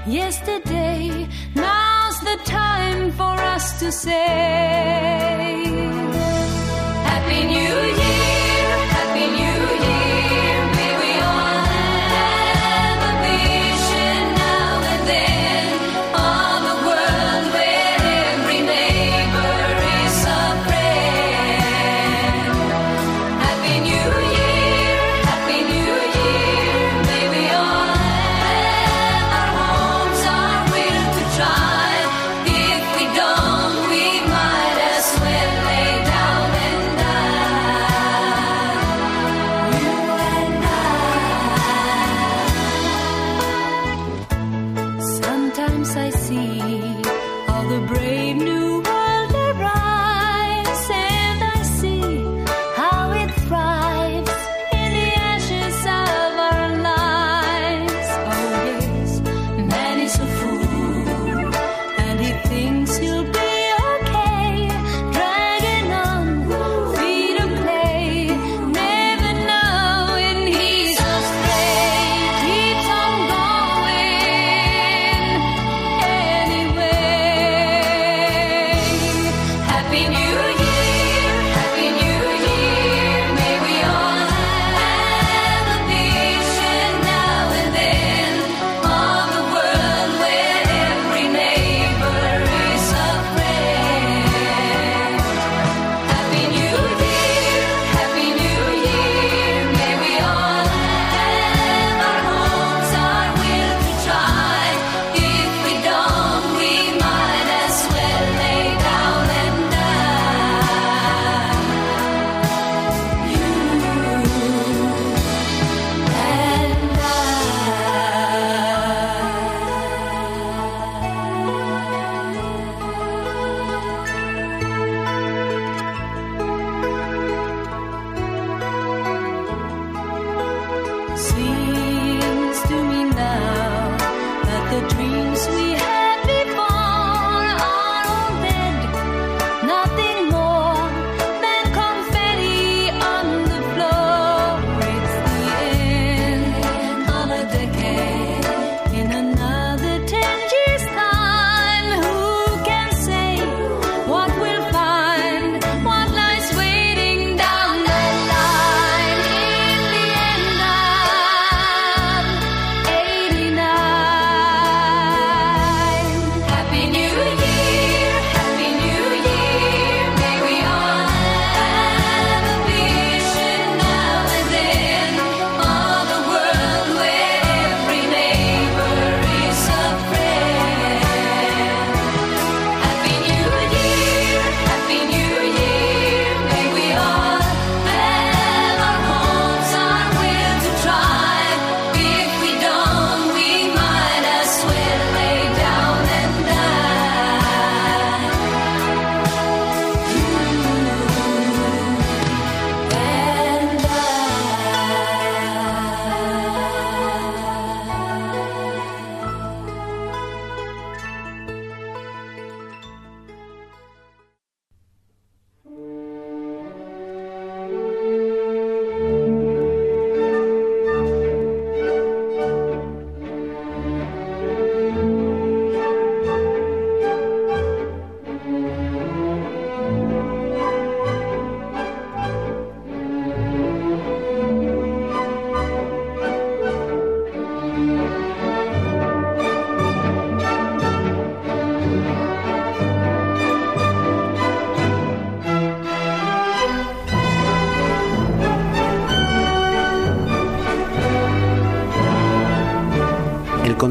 yesterday. 0.07 1.28
Now's 1.55 2.20
the 2.20 2.39
time 2.45 3.12
for 3.12 3.35
us 3.55 3.78
to 3.81 3.93
say. 3.93 5.70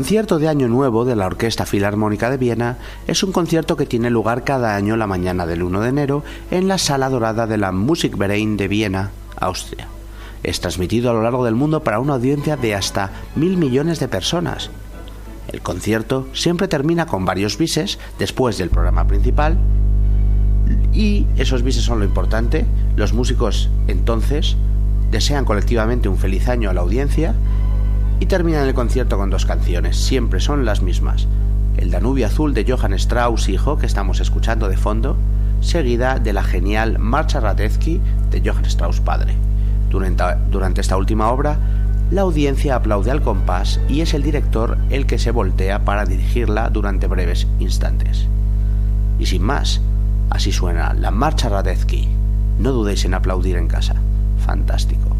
Concierto 0.09 0.39
de 0.39 0.47
Año 0.47 0.67
Nuevo 0.67 1.05
de 1.05 1.15
la 1.15 1.27
Orquesta 1.27 1.67
Filarmónica 1.67 2.31
de 2.31 2.37
Viena 2.37 2.77
es 3.05 3.21
un 3.21 3.31
concierto 3.31 3.77
que 3.77 3.85
tiene 3.85 4.09
lugar 4.09 4.43
cada 4.43 4.75
año 4.75 4.97
la 4.97 5.05
mañana 5.05 5.45
del 5.45 5.61
1 5.61 5.81
de 5.81 5.89
enero 5.89 6.23
en 6.49 6.67
la 6.67 6.79
Sala 6.79 7.09
Dorada 7.09 7.45
de 7.45 7.57
la 7.57 7.71
Musikverein 7.71 8.57
de 8.57 8.67
Viena, 8.67 9.11
Austria. 9.39 9.87
Es 10.41 10.61
transmitido 10.61 11.11
a 11.11 11.13
lo 11.13 11.21
largo 11.21 11.45
del 11.45 11.53
mundo 11.53 11.83
para 11.83 11.99
una 11.99 12.15
audiencia 12.15 12.57
de 12.57 12.73
hasta 12.73 13.11
mil 13.35 13.57
millones 13.57 13.99
de 13.99 14.07
personas. 14.07 14.71
El 15.47 15.61
concierto 15.61 16.27
siempre 16.33 16.67
termina 16.67 17.05
con 17.05 17.23
varios 17.23 17.59
bises 17.59 17.99
después 18.17 18.57
del 18.57 18.71
programa 18.71 19.05
principal 19.05 19.59
y 20.91 21.27
esos 21.37 21.61
bises 21.61 21.83
son 21.83 21.99
lo 21.99 22.05
importante. 22.05 22.65
Los 22.95 23.13
músicos 23.13 23.69
entonces 23.85 24.57
desean 25.11 25.45
colectivamente 25.45 26.09
un 26.09 26.17
feliz 26.17 26.49
año 26.49 26.71
a 26.71 26.73
la 26.73 26.81
audiencia 26.81 27.35
y 28.19 28.25
terminan 28.25 28.67
el 28.67 28.73
concierto 28.73 29.17
con 29.17 29.29
dos 29.29 29.45
canciones, 29.45 29.97
siempre 29.97 30.39
son 30.39 30.65
las 30.65 30.81
mismas. 30.81 31.27
El 31.77 31.91
Danubio 31.91 32.27
Azul 32.27 32.53
de 32.53 32.65
Johann 32.69 32.93
Strauss 32.93 33.47
hijo, 33.47 33.77
que 33.77 33.85
estamos 33.85 34.19
escuchando 34.19 34.67
de 34.67 34.77
fondo, 34.77 35.17
seguida 35.61 36.19
de 36.19 36.33
la 36.33 36.43
genial 36.43 36.99
Marcha 36.99 37.39
Radetzky 37.39 38.01
de 38.31 38.41
Johann 38.43 38.65
Strauss 38.65 38.99
padre. 38.99 39.35
Durante, 39.89 40.81
esta 40.81 40.97
última 40.97 41.29
obra, 41.31 41.57
la 42.11 42.21
audiencia 42.21 42.75
aplaude 42.75 43.11
al 43.11 43.21
compás 43.21 43.79
y 43.87 44.01
es 44.01 44.13
el 44.13 44.23
director 44.23 44.77
el 44.89 45.05
que 45.05 45.17
se 45.17 45.31
voltea 45.31 45.85
para 45.85 46.05
dirigirla 46.05 46.69
durante 46.69 47.07
breves 47.07 47.47
instantes. 47.59 48.27
Y 49.17 49.25
sin 49.25 49.43
más, 49.43 49.81
así 50.29 50.51
suena 50.51 50.93
la 50.93 51.11
Marcha 51.11 51.49
Radetzky. 51.49 52.09
No 52.59 52.71
dudéis 52.71 53.05
en 53.05 53.13
aplaudir 53.13 53.55
en 53.55 53.67
casa. 53.67 53.95
Fantástico. 54.45 55.18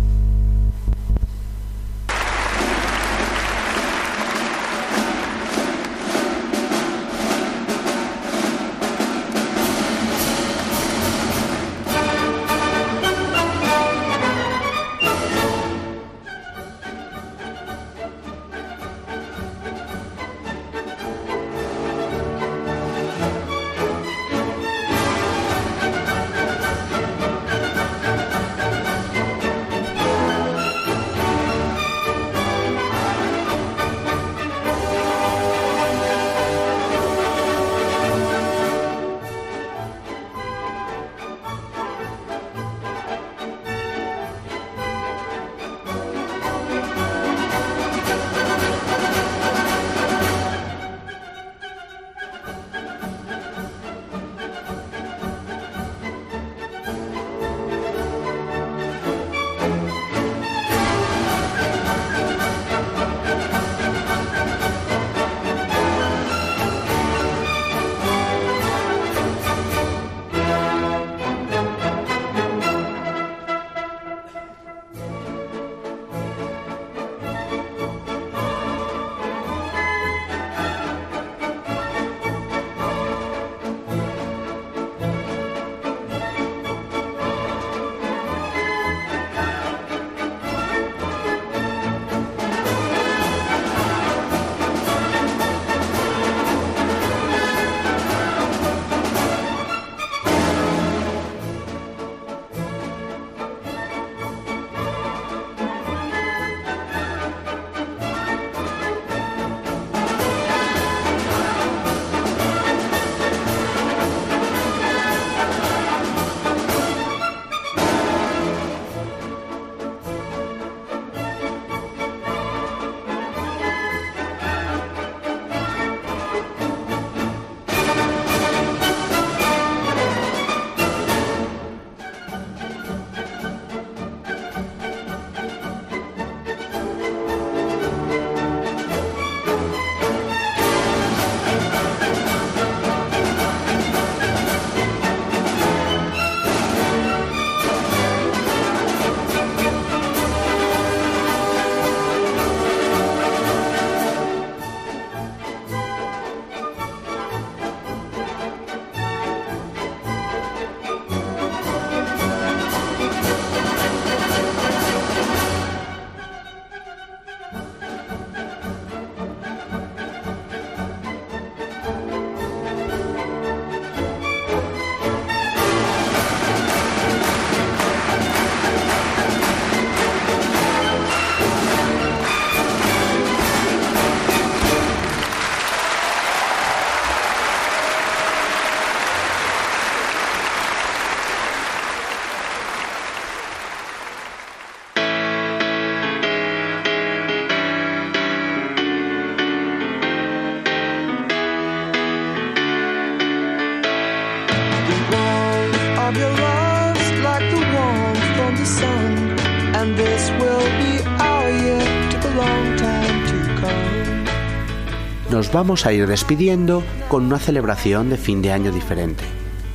Nos 215.31 215.51
vamos 215.51 215.85
a 215.85 215.93
ir 215.93 216.07
despidiendo 216.07 216.83
con 217.07 217.25
una 217.25 217.37
celebración 217.37 218.09
de 218.09 218.17
fin 218.17 218.41
de 218.41 218.51
año 218.51 218.71
diferente, 218.71 219.23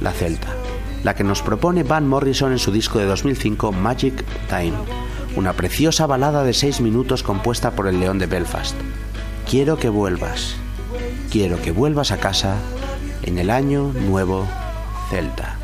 la 0.01 0.11
Celta, 0.11 0.49
la 1.05 1.15
que 1.15 1.23
nos 1.23 1.43
propone 1.43 1.85
Van 1.85 2.09
Morrison 2.09 2.51
en 2.51 2.59
su 2.59 2.73
disco 2.73 2.99
de 2.99 3.05
2005 3.05 3.71
Magic 3.71 4.25
Time, 4.49 4.75
una 5.37 5.53
preciosa 5.53 6.09
balada 6.09 6.43
de 6.43 6.55
6 6.55 6.81
minutos 6.81 7.23
compuesta 7.23 7.71
por 7.71 7.87
el 7.87 8.01
León 8.01 8.19
de 8.19 8.27
Belfast. 8.27 8.75
Quiero 9.49 9.77
que 9.77 9.89
vuelvas, 9.89 10.57
quiero 11.31 11.63
que 11.63 11.71
vuelvas 11.71 12.11
a 12.11 12.17
casa 12.17 12.57
en 13.23 13.39
el 13.39 13.49
año 13.49 13.93
nuevo 13.93 14.49
Celta. 15.09 15.57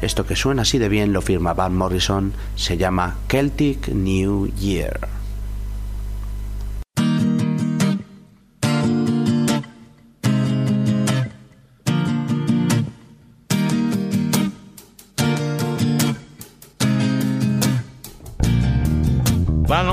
Esto 0.00 0.26
que 0.26 0.36
suena 0.36 0.62
así 0.62 0.78
de 0.78 0.88
bien 0.88 1.12
lo 1.12 1.22
firma 1.22 1.54
Van 1.54 1.74
Morrison, 1.74 2.34
se 2.54 2.76
llama 2.76 3.16
Celtic 3.28 3.88
New 3.88 4.46
Year. 4.54 5.23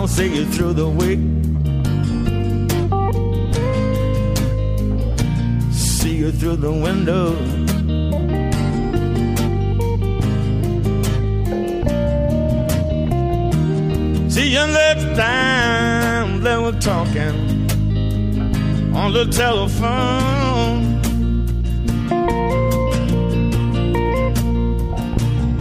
Don't 0.02 0.08
see 0.08 0.36
you 0.36 0.45
through 0.47 0.74
the 0.74 0.89
week. 0.89 1.20
See 5.72 6.16
you 6.16 6.32
through 6.32 6.56
the 6.56 6.72
window. 6.72 7.36
See 14.28 14.49
you 14.56 14.66
next 14.66 15.06
time 15.16 16.41
we're 16.41 16.80
talking 16.80 17.36
on 18.95 19.14
the 19.14 19.26
telephone. 19.32 20.82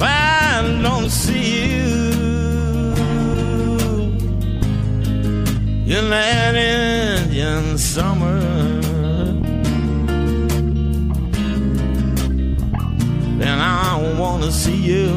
I 0.01 0.81
don't 0.83 1.11
see 1.11 1.67
you 1.67 2.00
in 5.91 6.09
that 6.09 6.55
Indian 6.55 7.77
summer. 7.77 8.39
Then 13.41 13.59
I 13.59 14.15
wanna 14.17 14.53
see 14.53 14.77
you 14.77 15.09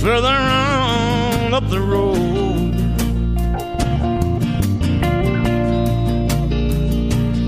further 0.00 0.26
on 0.26 1.54
up 1.54 1.68
the 1.70 1.80
road. 1.80 2.74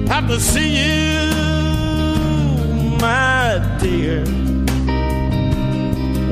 Have 0.08 0.26
to 0.28 0.40
see 0.40 0.70
you, 0.80 1.29
my 3.00 3.58
dear. 3.80 4.24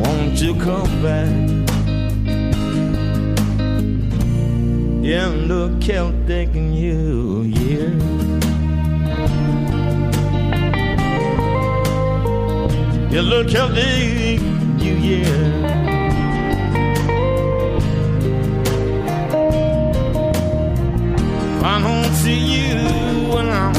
Won't 0.00 0.40
you 0.40 0.54
come 0.54 1.02
back? 1.02 1.28
In 5.02 5.48
the 5.48 5.76
Celtic 5.80 6.54
New 6.54 7.42
Year. 7.42 7.90
You 13.10 13.22
look 13.22 13.48
Celtic 13.48 14.40
New 14.76 14.94
Year. 14.94 15.64
I 21.64 21.80
don't 21.80 22.14
see 22.14 22.38
you 22.38 22.76
when 23.32 23.48
I'm 23.48 23.72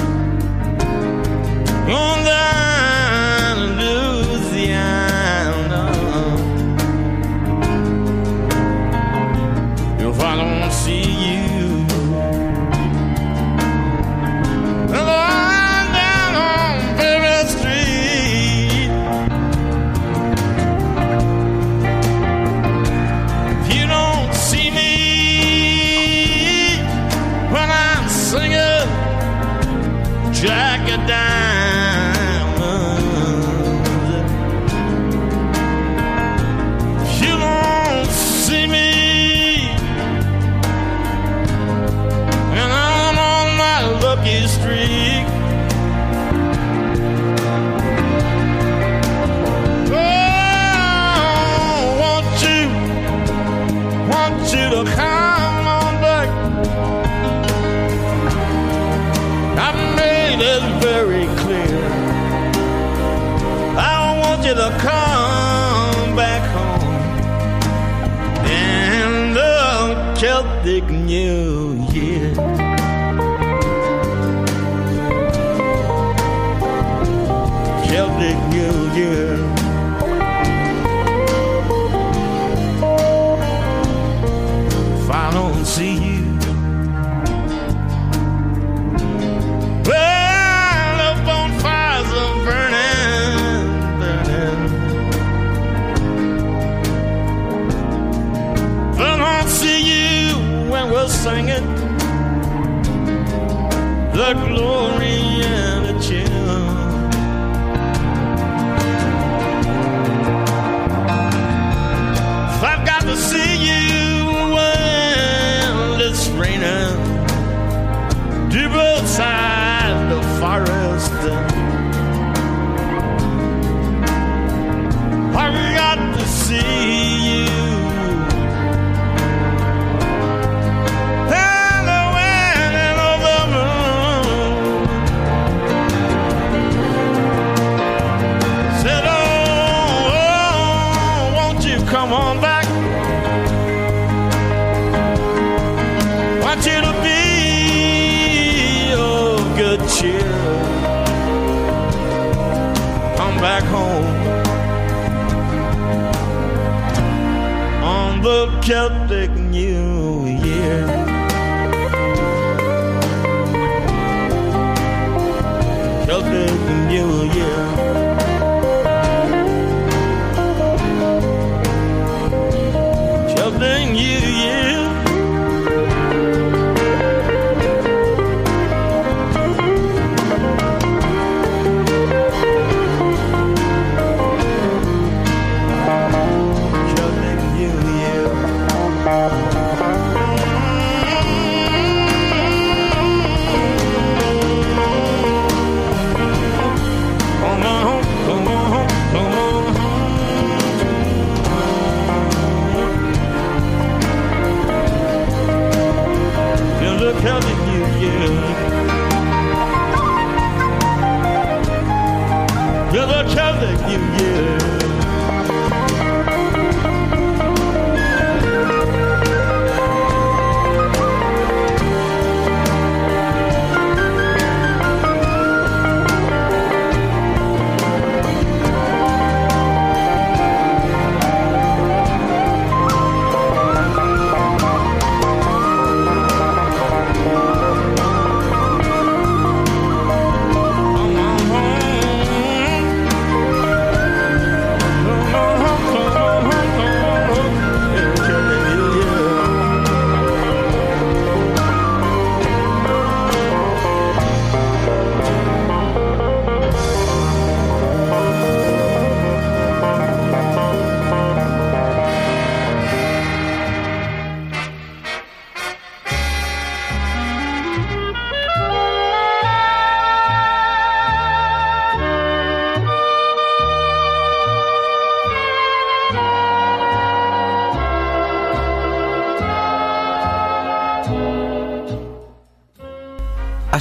the 70.63 70.81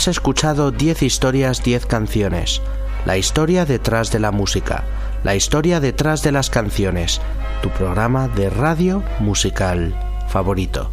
Escuchado 0.08 0.70
10 0.70 1.02
historias, 1.02 1.62
10 1.62 1.84
canciones. 1.84 2.62
La 3.04 3.18
historia 3.18 3.66
detrás 3.66 4.10
de 4.10 4.18
la 4.18 4.30
música, 4.30 4.84
la 5.22 5.34
historia 5.34 5.80
detrás 5.80 6.22
de 6.22 6.32
las 6.32 6.48
canciones. 6.48 7.20
Tu 7.62 7.68
programa 7.68 8.28
de 8.28 8.48
radio 8.48 9.02
musical 9.20 9.94
favorito. 10.28 10.90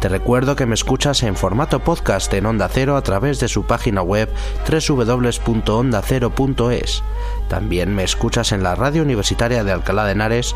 Te 0.00 0.08
recuerdo 0.08 0.54
que 0.54 0.66
me 0.66 0.74
escuchas 0.74 1.24
en 1.24 1.34
formato 1.34 1.80
podcast 1.80 2.32
en 2.34 2.46
Onda 2.46 2.68
Cero 2.72 2.96
a 2.96 3.02
través 3.02 3.40
de 3.40 3.48
su 3.48 3.66
página 3.66 4.02
web 4.02 4.28
www.ondacero.es. 4.70 7.02
También 7.48 7.96
me 7.96 8.04
escuchas 8.04 8.52
en 8.52 8.62
la 8.62 8.76
radio 8.76 9.02
universitaria 9.02 9.64
de 9.64 9.72
Alcalá 9.72 10.04
de 10.04 10.12
Henares 10.12 10.54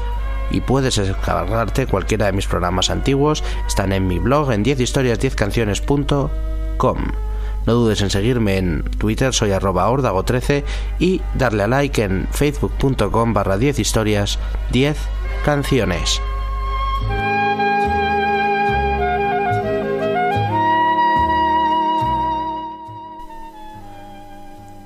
y 0.52 0.60
puedes 0.60 0.94
descargarte 0.94 1.86
cualquiera 1.86 2.26
de 2.26 2.32
mis 2.32 2.46
programas 2.46 2.90
antiguos. 2.90 3.42
Están 3.66 3.92
en 3.92 4.06
mi 4.06 4.20
blog 4.20 4.52
en 4.52 4.64
10historias10canciones.com. 4.64 7.29
No 7.70 7.76
dudes 7.76 8.02
en 8.02 8.10
seguirme 8.10 8.58
en 8.58 8.82
Twitter, 8.82 9.32
soy 9.32 9.52
arroba 9.52 9.88
ordago13 9.88 10.64
y 10.98 11.20
darle 11.36 11.62
a 11.62 11.68
like 11.68 12.02
en 12.02 12.26
facebook.com 12.32 13.32
barra 13.32 13.58
10 13.58 13.78
historias 13.78 14.40
10 14.72 14.96
canciones. 15.44 16.20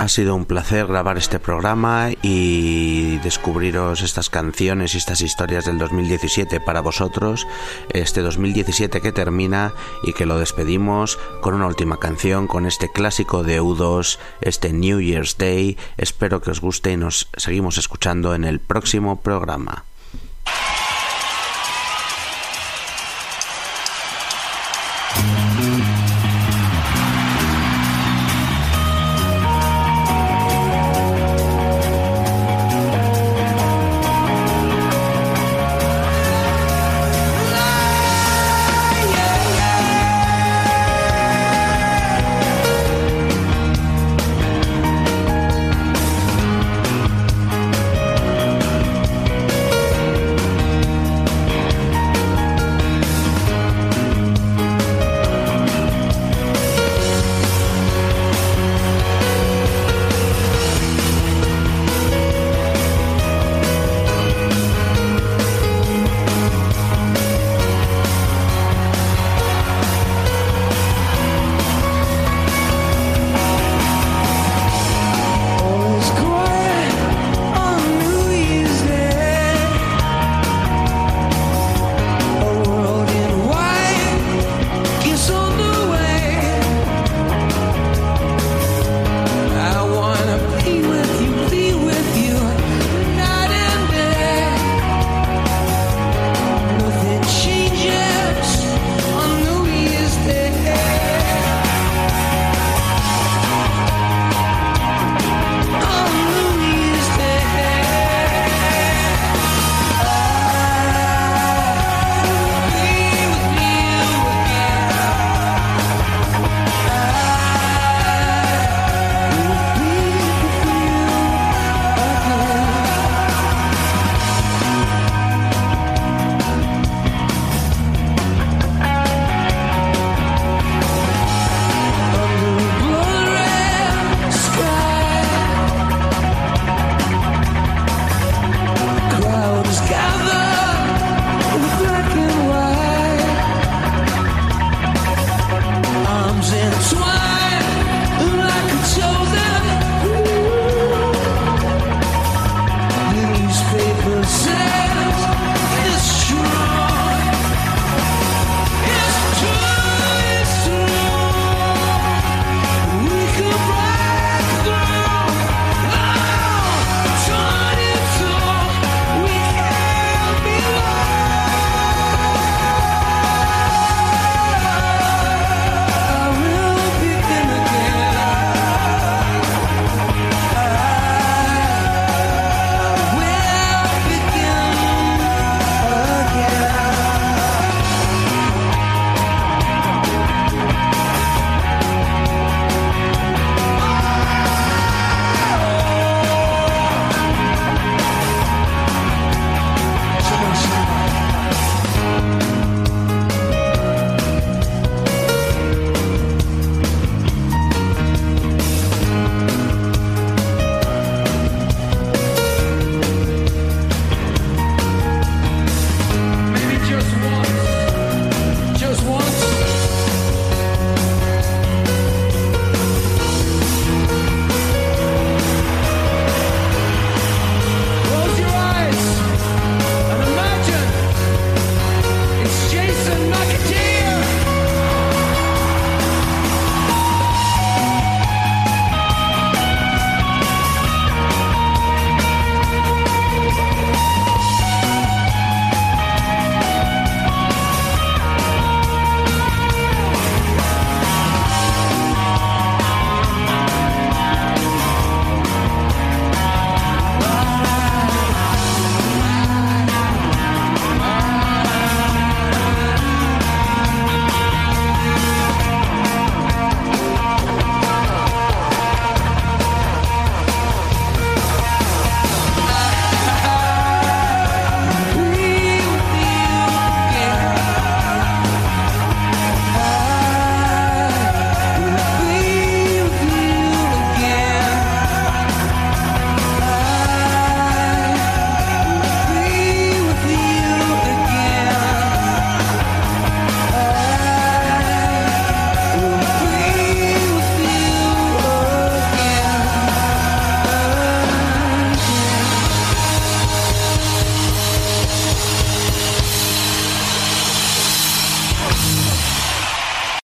Ha 0.05 0.09
sido 0.09 0.35
un 0.35 0.45
placer 0.45 0.87
grabar 0.87 1.17
este 1.17 1.39
programa 1.39 2.11
y 2.21 3.17
descubriros 3.21 4.03
estas 4.03 4.29
canciones 4.29 4.95
y 4.95 4.99
estas 4.99 5.23
historias 5.23 5.65
del 5.65 5.79
2017 5.79 6.61
para 6.61 6.83
vosotros. 6.83 7.47
Este 7.89 8.21
2017 8.21 9.01
que 9.01 9.13
termina 9.13 9.73
y 10.03 10.13
que 10.13 10.27
lo 10.27 10.39
despedimos 10.39 11.19
con 11.41 11.55
una 11.55 11.67
última 11.67 11.99
canción, 11.99 12.49
con 12.49 12.67
este 12.67 12.93
clásico 12.93 13.45
de 13.45 13.63
U2, 13.63 14.19
este 14.43 14.75
New 14.75 15.01
Year's 15.01 15.39
Day. 15.39 15.79
Espero 15.97 16.43
que 16.43 16.51
os 16.51 16.61
guste 16.61 16.93
y 16.93 16.99
nos 16.99 17.31
seguimos 17.39 17.79
escuchando 17.79 18.35
en 18.35 18.45
el 18.45 18.61
próximo 18.61 19.23
programa. 19.23 19.85